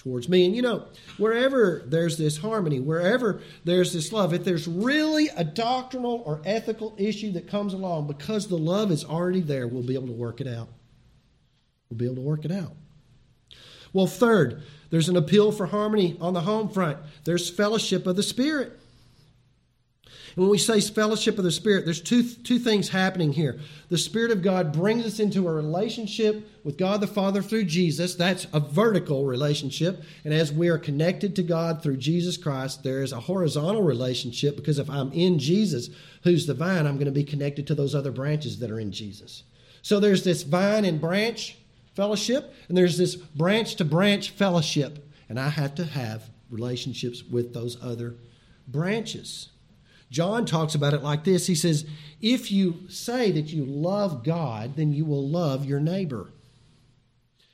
towards 0.00 0.28
me. 0.28 0.46
And 0.46 0.56
you 0.56 0.62
know, 0.62 0.86
wherever 1.18 1.82
there's 1.86 2.16
this 2.16 2.38
harmony, 2.38 2.80
wherever 2.80 3.42
there's 3.64 3.92
this 3.92 4.12
love, 4.12 4.32
if 4.32 4.44
there's 4.44 4.66
really 4.66 5.28
a 5.36 5.44
doctrinal 5.44 6.22
or 6.24 6.40
ethical 6.44 6.94
issue 6.98 7.32
that 7.32 7.48
comes 7.48 7.74
along, 7.74 8.06
because 8.06 8.48
the 8.48 8.58
love 8.58 8.90
is 8.90 9.04
already 9.04 9.40
there, 9.40 9.68
we'll 9.68 9.82
be 9.82 9.94
able 9.94 10.06
to 10.06 10.12
work 10.12 10.40
it 10.40 10.48
out. 10.48 10.68
We'll 11.88 11.98
be 11.98 12.06
able 12.06 12.16
to 12.16 12.20
work 12.22 12.44
it 12.44 12.52
out. 12.52 12.72
Well, 13.92 14.06
third, 14.06 14.62
there's 14.90 15.08
an 15.08 15.16
appeal 15.16 15.52
for 15.52 15.66
harmony 15.66 16.16
on 16.20 16.34
the 16.34 16.42
home 16.42 16.68
front. 16.68 16.98
There's 17.24 17.50
fellowship 17.50 18.06
of 18.06 18.16
the 18.16 18.22
Spirit. 18.22 18.80
And 20.36 20.44
when 20.44 20.50
we 20.50 20.58
say 20.58 20.80
fellowship 20.80 21.38
of 21.38 21.44
the 21.44 21.50
Spirit, 21.50 21.84
there's 21.84 22.00
two, 22.00 22.22
two 22.22 22.60
things 22.60 22.88
happening 22.88 23.32
here. 23.32 23.58
The 23.88 23.98
Spirit 23.98 24.30
of 24.30 24.42
God 24.42 24.72
brings 24.72 25.04
us 25.04 25.18
into 25.18 25.48
a 25.48 25.52
relationship 25.52 26.48
with 26.62 26.78
God 26.78 27.00
the 27.00 27.08
Father 27.08 27.42
through 27.42 27.64
Jesus. 27.64 28.14
That's 28.14 28.46
a 28.52 28.60
vertical 28.60 29.26
relationship. 29.26 30.02
And 30.24 30.32
as 30.32 30.52
we 30.52 30.68
are 30.68 30.78
connected 30.78 31.34
to 31.36 31.42
God 31.42 31.82
through 31.82 31.96
Jesus 31.96 32.36
Christ, 32.36 32.84
there 32.84 33.02
is 33.02 33.12
a 33.12 33.20
horizontal 33.20 33.82
relationship 33.82 34.56
because 34.56 34.78
if 34.78 34.88
I'm 34.88 35.12
in 35.12 35.40
Jesus, 35.40 35.90
who's 36.22 36.46
the 36.46 36.54
vine, 36.54 36.86
I'm 36.86 36.94
going 36.94 37.06
to 37.06 37.12
be 37.12 37.24
connected 37.24 37.66
to 37.66 37.74
those 37.74 37.94
other 37.94 38.12
branches 38.12 38.60
that 38.60 38.70
are 38.70 38.80
in 38.80 38.92
Jesus. 38.92 39.42
So 39.82 39.98
there's 39.98 40.22
this 40.22 40.42
vine 40.42 40.84
and 40.84 41.00
branch 41.00 41.56
fellowship, 41.94 42.52
and 42.68 42.76
there's 42.76 42.98
this 42.98 43.16
branch 43.16 43.76
to 43.76 43.84
branch 43.84 44.30
fellowship. 44.30 45.06
And 45.28 45.38
I 45.38 45.48
have 45.48 45.74
to 45.76 45.84
have 45.84 46.28
relationships 46.50 47.22
with 47.22 47.54
those 47.54 47.82
other 47.82 48.16
branches. 48.66 49.50
John 50.10 50.44
talks 50.44 50.74
about 50.74 50.94
it 50.94 51.02
like 51.02 51.24
this 51.24 51.46
He 51.46 51.54
says, 51.54 51.86
If 52.20 52.50
you 52.50 52.88
say 52.88 53.30
that 53.32 53.52
you 53.52 53.64
love 53.64 54.24
God, 54.24 54.76
then 54.76 54.92
you 54.92 55.04
will 55.04 55.28
love 55.28 55.64
your 55.64 55.80
neighbor. 55.80 56.32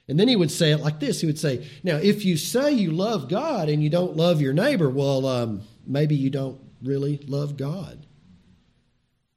And 0.08 0.20
then 0.20 0.28
he 0.28 0.36
would 0.36 0.52
say 0.52 0.70
it 0.70 0.80
like 0.80 1.00
this 1.00 1.20
He 1.20 1.26
would 1.26 1.38
say, 1.38 1.66
Now, 1.82 1.96
if 1.96 2.24
you 2.24 2.36
say 2.36 2.72
you 2.72 2.92
love 2.92 3.28
God 3.28 3.68
and 3.68 3.82
you 3.82 3.90
don't 3.90 4.16
love 4.16 4.40
your 4.40 4.54
neighbor, 4.54 4.88
well, 4.88 5.26
um, 5.26 5.62
maybe 5.86 6.14
you 6.14 6.30
don't 6.30 6.58
really 6.82 7.18
love 7.26 7.56
God. 7.56 8.06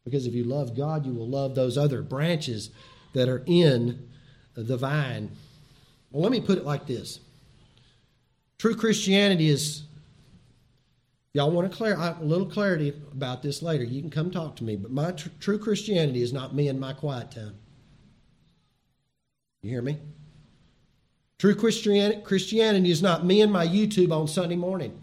Because 0.05 0.25
if 0.25 0.33
you 0.33 0.43
love 0.43 0.75
God, 0.75 1.05
you 1.05 1.13
will 1.13 1.27
love 1.27 1.55
those 1.55 1.77
other 1.77 2.01
branches 2.01 2.71
that 3.13 3.29
are 3.29 3.43
in 3.45 4.08
the 4.63 4.77
vine. 4.77 5.31
Well, 6.11 6.23
let 6.23 6.31
me 6.31 6.41
put 6.41 6.57
it 6.57 6.65
like 6.65 6.85
this 6.85 7.19
True 8.57 8.75
Christianity 8.75 9.49
is 9.49 9.83
Y'all 11.33 11.51
want 11.51 11.71
a, 11.71 11.75
clar- 11.75 12.17
a 12.19 12.23
little 12.23 12.47
clarity 12.47 12.89
about 13.11 13.43
this 13.43 13.61
later. 13.61 13.83
You 13.83 14.01
can 14.01 14.09
come 14.09 14.31
talk 14.31 14.55
to 14.57 14.63
me. 14.63 14.75
But 14.75 14.91
my 14.91 15.11
tr- 15.11 15.29
true 15.39 15.59
Christianity 15.59 16.23
is 16.23 16.33
not 16.33 16.55
me 16.55 16.67
in 16.67 16.79
my 16.79 16.93
quiet 16.93 17.31
time. 17.31 17.55
You 19.61 19.69
hear 19.69 19.81
me? 19.81 19.99
True 21.37 21.53
Christian- 21.53 22.23
Christianity 22.23 22.89
is 22.89 23.01
not 23.01 23.25
me 23.25 23.41
and 23.41 23.53
my 23.53 23.67
YouTube 23.67 24.11
on 24.11 24.27
Sunday 24.27 24.55
morning 24.55 24.99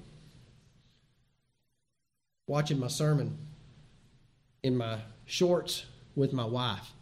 watching 2.49 2.79
my 2.79 2.89
sermon 2.89 3.39
in 4.63 4.77
my 4.77 4.99
shorts 5.27 5.87
with 6.17 6.33
my 6.33 6.45
wife. 6.45 6.93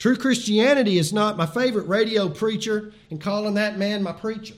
True 0.00 0.16
Christianity 0.16 0.98
is 0.98 1.12
not 1.12 1.36
my 1.36 1.44
favorite 1.44 1.86
radio 1.86 2.30
preacher 2.30 2.92
and 3.10 3.20
calling 3.20 3.54
that 3.54 3.78
man 3.78 4.02
my 4.02 4.12
preacher. 4.12 4.54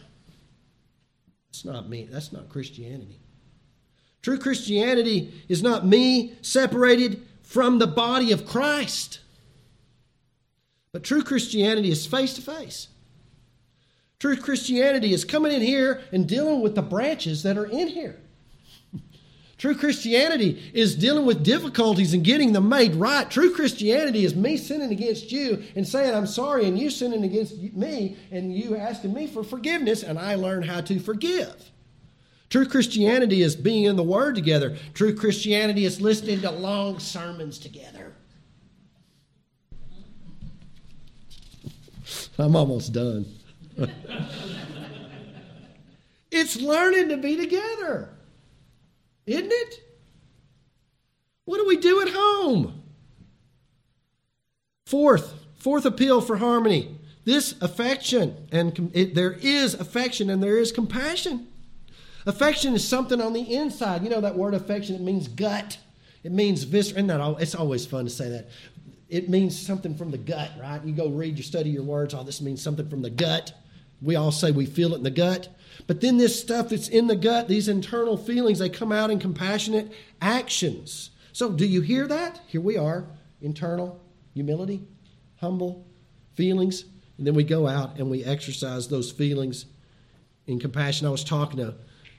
That's 1.50 1.64
not 1.64 1.90
me. 1.90 2.08
That's 2.10 2.32
not 2.32 2.48
Christianity. 2.48 3.18
True 4.22 4.38
Christianity 4.38 5.34
is 5.48 5.60
not 5.60 5.84
me 5.84 6.36
separated 6.42 7.26
from 7.42 7.80
the 7.80 7.88
body 7.88 8.30
of 8.30 8.46
Christ. 8.46 9.18
But 10.92 11.02
true 11.02 11.24
Christianity 11.24 11.90
is 11.90 12.06
face 12.06 12.34
to 12.34 12.40
face. 12.40 12.86
True 14.20 14.36
Christianity 14.36 15.12
is 15.12 15.24
coming 15.24 15.50
in 15.50 15.60
here 15.60 16.02
and 16.12 16.28
dealing 16.28 16.60
with 16.60 16.76
the 16.76 16.82
branches 16.82 17.42
that 17.42 17.58
are 17.58 17.66
in 17.66 17.88
here. 17.88 18.21
True 19.62 19.76
Christianity 19.76 20.60
is 20.74 20.96
dealing 20.96 21.24
with 21.24 21.44
difficulties 21.44 22.14
and 22.14 22.24
getting 22.24 22.52
them 22.52 22.68
made 22.68 22.96
right. 22.96 23.30
True 23.30 23.54
Christianity 23.54 24.24
is 24.24 24.34
me 24.34 24.56
sinning 24.56 24.90
against 24.90 25.30
you 25.30 25.62
and 25.76 25.86
saying, 25.86 26.16
I'm 26.16 26.26
sorry, 26.26 26.66
and 26.66 26.76
you 26.76 26.90
sinning 26.90 27.22
against 27.22 27.56
me, 27.56 28.16
and 28.32 28.52
you 28.52 28.74
asking 28.74 29.14
me 29.14 29.28
for 29.28 29.44
forgiveness, 29.44 30.02
and 30.02 30.18
I 30.18 30.34
learn 30.34 30.64
how 30.64 30.80
to 30.80 30.98
forgive. 30.98 31.70
True 32.50 32.66
Christianity 32.66 33.40
is 33.40 33.54
being 33.54 33.84
in 33.84 33.94
the 33.94 34.02
Word 34.02 34.34
together. 34.34 34.76
True 34.94 35.14
Christianity 35.14 35.84
is 35.84 36.00
listening 36.00 36.40
to 36.40 36.50
long 36.50 36.98
sermons 36.98 37.56
together. 37.56 38.16
I'm 42.36 42.56
almost 42.56 42.92
done. 42.92 43.26
it's 46.32 46.56
learning 46.56 47.10
to 47.10 47.16
be 47.16 47.36
together, 47.36 48.12
isn't 49.26 49.52
it? 49.52 49.80
What 51.44 51.58
do 51.58 51.66
we 51.66 51.76
do 51.76 52.00
at 52.00 52.08
home? 52.08 52.82
Fourth, 54.86 55.34
fourth 55.56 55.84
appeal 55.84 56.20
for 56.20 56.36
harmony. 56.36 56.98
This 57.24 57.54
affection, 57.60 58.48
and 58.50 58.90
it, 58.94 59.14
there 59.14 59.32
is 59.32 59.74
affection 59.74 60.28
and 60.28 60.42
there 60.42 60.58
is 60.58 60.72
compassion. 60.72 61.46
Affection 62.26 62.74
is 62.74 62.86
something 62.86 63.20
on 63.20 63.32
the 63.32 63.54
inside. 63.54 64.02
You 64.02 64.10
know 64.10 64.20
that 64.20 64.36
word 64.36 64.54
affection, 64.54 64.94
it 64.94 65.00
means 65.00 65.28
gut. 65.28 65.78
It 66.22 66.32
means 66.32 66.62
visceral. 66.64 67.04
Not 67.04 67.42
it's 67.42 67.54
always 67.54 67.86
fun 67.86 68.04
to 68.04 68.10
say 68.10 68.28
that. 68.28 68.48
It 69.08 69.28
means 69.28 69.58
something 69.58 69.94
from 69.94 70.10
the 70.10 70.18
gut, 70.18 70.50
right? 70.60 70.82
You 70.84 70.94
go 70.94 71.08
read, 71.08 71.36
you 71.36 71.42
study 71.42 71.70
your 71.70 71.82
words. 71.82 72.14
All 72.14 72.22
oh, 72.22 72.24
this 72.24 72.40
means 72.40 72.62
something 72.62 72.88
from 72.88 73.02
the 73.02 73.10
gut. 73.10 73.52
We 74.02 74.16
all 74.16 74.32
say 74.32 74.50
we 74.50 74.66
feel 74.66 74.92
it 74.94 74.98
in 74.98 75.02
the 75.04 75.10
gut. 75.10 75.48
But 75.86 76.00
then 76.00 76.18
this 76.18 76.38
stuff 76.38 76.68
that's 76.68 76.88
in 76.88 77.06
the 77.06 77.16
gut, 77.16 77.48
these 77.48 77.68
internal 77.68 78.16
feelings, 78.16 78.58
they 78.58 78.68
come 78.68 78.92
out 78.92 79.10
in 79.10 79.18
compassionate 79.18 79.92
actions. 80.20 81.10
So 81.32 81.50
do 81.50 81.66
you 81.66 81.80
hear 81.80 82.06
that? 82.08 82.40
Here 82.46 82.60
we 82.60 82.76
are, 82.76 83.06
internal 83.40 84.00
humility, 84.34 84.82
humble 85.40 85.86
feelings. 86.34 86.84
And 87.18 87.26
then 87.26 87.34
we 87.34 87.44
go 87.44 87.66
out 87.66 87.98
and 87.98 88.10
we 88.10 88.24
exercise 88.24 88.88
those 88.88 89.10
feelings 89.10 89.66
in 90.46 90.58
compassion. 90.58 91.06
I 91.06 91.10
was 91.10 91.24
talking 91.24 91.58
to 91.58 91.74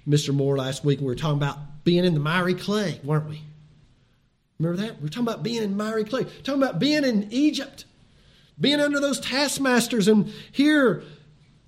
Mr. 0.07 0.33
Moore 0.33 0.57
last 0.57 0.83
week, 0.83 0.99
and 0.99 1.07
we 1.07 1.11
were 1.11 1.19
talking 1.19 1.37
about 1.37 1.83
being 1.83 2.05
in 2.05 2.13
the 2.13 2.19
miry 2.19 2.53
clay, 2.53 2.99
weren't 3.03 3.29
we? 3.29 3.41
Remember 4.59 4.81
that? 4.81 4.97
We 4.97 5.03
were 5.03 5.09
talking 5.09 5.27
about 5.27 5.43
being 5.43 5.63
in 5.63 5.75
miry 5.75 6.03
clay, 6.03 6.25
talking 6.43 6.61
about 6.61 6.79
being 6.79 7.03
in 7.03 7.27
Egypt, 7.31 7.85
being 8.59 8.79
under 8.79 8.99
those 8.99 9.19
taskmasters. 9.19 10.07
And 10.07 10.31
here, 10.51 11.03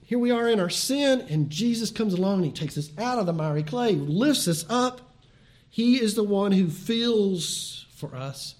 here 0.06 0.20
we 0.20 0.30
are 0.30 0.48
in 0.48 0.60
our 0.60 0.70
sin, 0.70 1.26
and 1.30 1.50
Jesus 1.50 1.90
comes 1.90 2.14
along 2.14 2.36
and 2.36 2.46
he 2.46 2.52
takes 2.52 2.78
us 2.78 2.92
out 2.98 3.18
of 3.18 3.26
the 3.26 3.34
miry 3.34 3.64
clay, 3.64 3.94
lifts 3.94 4.48
us 4.48 4.64
up. 4.70 5.02
He 5.68 6.00
is 6.00 6.14
the 6.14 6.24
one 6.24 6.52
who 6.52 6.70
feels 6.70 7.88
for 7.96 8.16
us. 8.16 8.54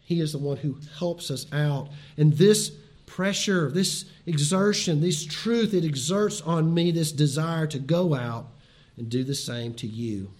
He 0.00 0.20
is 0.20 0.32
the 0.32 0.38
one 0.38 0.56
who 0.56 0.78
helps 0.98 1.30
us 1.30 1.46
out. 1.52 1.90
And 2.16 2.32
this 2.32 2.72
pressure, 3.06 3.70
this 3.70 4.04
exertion, 4.26 5.00
this 5.00 5.24
truth, 5.24 5.74
it 5.74 5.84
exerts 5.84 6.40
on 6.40 6.74
me 6.74 6.90
this 6.90 7.12
desire 7.12 7.68
to 7.68 7.78
go 7.78 8.14
out 8.14 8.48
and 8.96 9.08
do 9.08 9.22
the 9.22 9.36
same 9.36 9.74
to 9.74 9.86
you. 9.86 10.32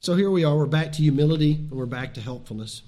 So 0.00 0.14
here 0.14 0.30
we 0.30 0.44
are. 0.44 0.56
We're 0.56 0.66
back 0.66 0.92
to 0.92 1.02
humility 1.02 1.54
and 1.54 1.72
we're 1.72 1.86
back 1.86 2.12
to 2.14 2.20
helpfulness. 2.20 2.82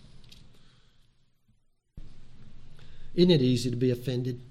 Isn't 3.15 3.31
it 3.31 3.41
easy 3.41 3.71
to 3.71 3.77
be 3.77 3.91
offended? 3.91 4.43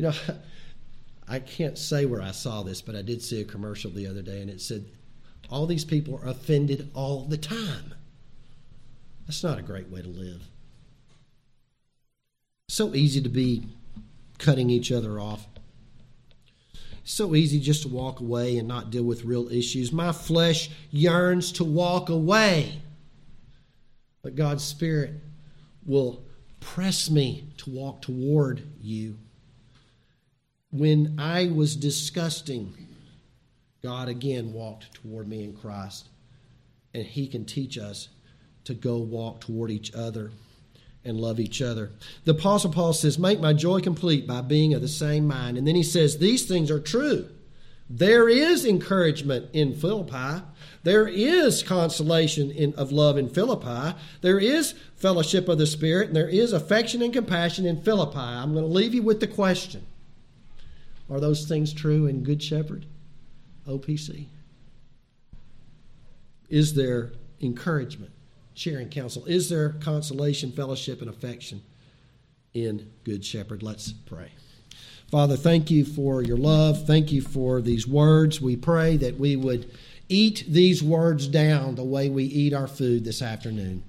You 0.00 0.06
know, 0.06 0.14
I 1.28 1.40
can't 1.40 1.76
say 1.76 2.06
where 2.06 2.22
I 2.22 2.30
saw 2.30 2.62
this, 2.62 2.80
but 2.80 2.96
I 2.96 3.02
did 3.02 3.20
see 3.20 3.42
a 3.42 3.44
commercial 3.44 3.90
the 3.90 4.06
other 4.06 4.22
day 4.22 4.40
and 4.40 4.48
it 4.48 4.62
said, 4.62 4.86
All 5.50 5.66
these 5.66 5.84
people 5.84 6.18
are 6.22 6.28
offended 6.30 6.90
all 6.94 7.26
the 7.26 7.36
time. 7.36 7.92
That's 9.26 9.44
not 9.44 9.58
a 9.58 9.62
great 9.62 9.90
way 9.90 10.00
to 10.00 10.08
live. 10.08 10.40
so 12.70 12.94
easy 12.94 13.20
to 13.20 13.28
be 13.28 13.64
cutting 14.38 14.70
each 14.70 14.90
other 14.90 15.20
off 15.20 15.46
so 17.04 17.34
easy 17.34 17.60
just 17.60 17.82
to 17.82 17.88
walk 17.88 18.20
away 18.20 18.56
and 18.56 18.66
not 18.68 18.90
deal 18.90 19.02
with 19.02 19.24
real 19.24 19.50
issues. 19.50 19.92
My 19.92 20.12
flesh 20.12 20.70
yearns 20.90 21.52
to 21.52 21.64
walk 21.64 22.08
away. 22.08 22.80
But 24.22 24.36
God's 24.36 24.62
Spirit 24.62 25.14
will 25.84 26.22
press 26.60 27.10
me 27.10 27.48
to 27.58 27.70
walk 27.70 28.00
toward 28.02 28.62
you. 28.80 29.18
When 30.72 31.16
I 31.18 31.48
was 31.48 31.74
disgusting, 31.74 32.74
God 33.82 34.08
again 34.08 34.52
walked 34.52 34.94
toward 34.94 35.28
me 35.28 35.44
in 35.44 35.54
Christ. 35.54 36.08
And 36.94 37.04
He 37.04 37.26
can 37.26 37.44
teach 37.44 37.78
us 37.78 38.08
to 38.64 38.74
go 38.74 38.98
walk 38.98 39.40
toward 39.40 39.70
each 39.70 39.94
other 39.94 40.30
and 41.04 41.18
love 41.18 41.40
each 41.40 41.62
other. 41.62 41.90
The 42.24 42.32
Apostle 42.32 42.72
Paul 42.72 42.92
says, 42.92 43.18
Make 43.18 43.40
my 43.40 43.52
joy 43.52 43.80
complete 43.80 44.26
by 44.26 44.42
being 44.42 44.74
of 44.74 44.82
the 44.82 44.88
same 44.88 45.26
mind. 45.26 45.56
And 45.56 45.66
then 45.66 45.74
he 45.74 45.82
says, 45.82 46.18
These 46.18 46.46
things 46.46 46.70
are 46.70 46.80
true. 46.80 47.28
There 47.88 48.28
is 48.28 48.64
encouragement 48.64 49.48
in 49.52 49.74
Philippi. 49.74 50.44
There 50.84 51.08
is 51.08 51.62
consolation 51.62 52.50
in, 52.50 52.72
of 52.74 52.92
love 52.92 53.18
in 53.18 53.28
Philippi. 53.28 53.98
There 54.20 54.38
is 54.38 54.74
fellowship 54.94 55.48
of 55.48 55.58
the 55.58 55.66
Spirit, 55.66 56.08
and 56.08 56.16
there 56.16 56.28
is 56.28 56.52
affection 56.52 57.02
and 57.02 57.12
compassion 57.12 57.66
in 57.66 57.82
Philippi. 57.82 58.18
I'm 58.18 58.52
going 58.52 58.64
to 58.64 58.70
leave 58.70 58.94
you 58.94 59.02
with 59.02 59.20
the 59.20 59.26
question 59.26 59.84
Are 61.10 61.20
those 61.20 61.46
things 61.46 61.72
true 61.72 62.06
in 62.06 62.22
Good 62.22 62.42
Shepherd, 62.42 62.86
OPC? 63.66 64.26
Is 66.48 66.74
there 66.74 67.12
encouragement? 67.40 68.12
sharing 68.60 68.88
counsel? 68.90 69.24
Is 69.24 69.48
there 69.48 69.70
consolation, 69.70 70.52
fellowship, 70.52 71.00
and 71.00 71.08
affection 71.08 71.62
in 72.52 72.90
Good 73.04 73.24
Shepherd? 73.24 73.62
Let's 73.62 73.92
pray. 73.92 74.32
Father, 75.10 75.36
thank 75.36 75.70
you 75.70 75.84
for 75.84 76.22
your 76.22 76.36
love. 76.36 76.86
Thank 76.86 77.10
you 77.10 77.22
for 77.22 77.60
these 77.60 77.86
words. 77.86 78.40
We 78.40 78.56
pray 78.56 78.96
that 78.98 79.18
we 79.18 79.34
would 79.34 79.72
eat 80.08 80.44
these 80.46 80.82
words 80.82 81.26
down 81.26 81.74
the 81.74 81.84
way 81.84 82.08
we 82.08 82.24
eat 82.24 82.52
our 82.52 82.68
food 82.68 83.04
this 83.04 83.22
afternoon. 83.22 83.82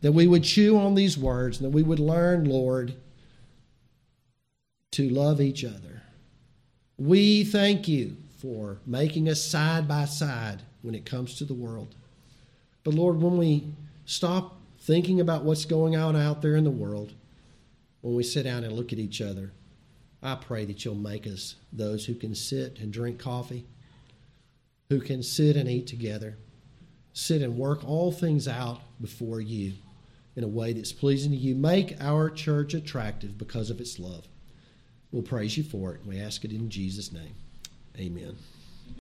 That 0.00 0.12
we 0.12 0.28
would 0.28 0.44
chew 0.44 0.78
on 0.78 0.94
these 0.94 1.18
words 1.18 1.58
and 1.58 1.66
that 1.66 1.76
we 1.76 1.82
would 1.82 1.98
learn, 1.98 2.44
Lord, 2.44 2.94
to 4.92 5.10
love 5.10 5.40
each 5.40 5.64
other. 5.64 5.97
We 6.98 7.44
thank 7.44 7.86
you 7.86 8.16
for 8.38 8.78
making 8.84 9.28
us 9.28 9.40
side 9.40 9.86
by 9.86 10.04
side 10.06 10.62
when 10.82 10.96
it 10.96 11.06
comes 11.06 11.36
to 11.36 11.44
the 11.44 11.54
world. 11.54 11.94
But 12.82 12.94
Lord, 12.94 13.22
when 13.22 13.36
we 13.36 13.72
stop 14.04 14.56
thinking 14.80 15.20
about 15.20 15.44
what's 15.44 15.64
going 15.64 15.96
on 15.96 16.16
out 16.16 16.42
there 16.42 16.56
in 16.56 16.64
the 16.64 16.70
world, 16.70 17.12
when 18.00 18.16
we 18.16 18.24
sit 18.24 18.42
down 18.44 18.64
and 18.64 18.72
look 18.72 18.92
at 18.92 18.98
each 18.98 19.20
other, 19.20 19.52
I 20.24 20.34
pray 20.34 20.64
that 20.64 20.84
you'll 20.84 20.96
make 20.96 21.24
us 21.24 21.54
those 21.72 22.06
who 22.06 22.14
can 22.14 22.34
sit 22.34 22.80
and 22.80 22.92
drink 22.92 23.20
coffee, 23.20 23.64
who 24.88 25.00
can 25.00 25.22
sit 25.22 25.56
and 25.56 25.68
eat 25.68 25.86
together, 25.86 26.36
sit 27.12 27.42
and 27.42 27.56
work 27.56 27.86
all 27.86 28.10
things 28.10 28.48
out 28.48 28.80
before 29.00 29.40
you 29.40 29.74
in 30.34 30.42
a 30.42 30.48
way 30.48 30.72
that's 30.72 30.92
pleasing 30.92 31.30
to 31.30 31.36
you. 31.36 31.54
Make 31.54 31.96
our 32.00 32.28
church 32.28 32.74
attractive 32.74 33.38
because 33.38 33.70
of 33.70 33.80
its 33.80 34.00
love. 34.00 34.26
We'll 35.12 35.22
praise 35.22 35.56
you 35.56 35.64
for 35.64 35.94
it. 35.94 36.00
We 36.06 36.20
ask 36.20 36.44
it 36.44 36.52
in 36.52 36.68
Jesus' 36.68 37.12
name. 37.12 37.34
Amen. 37.98 38.36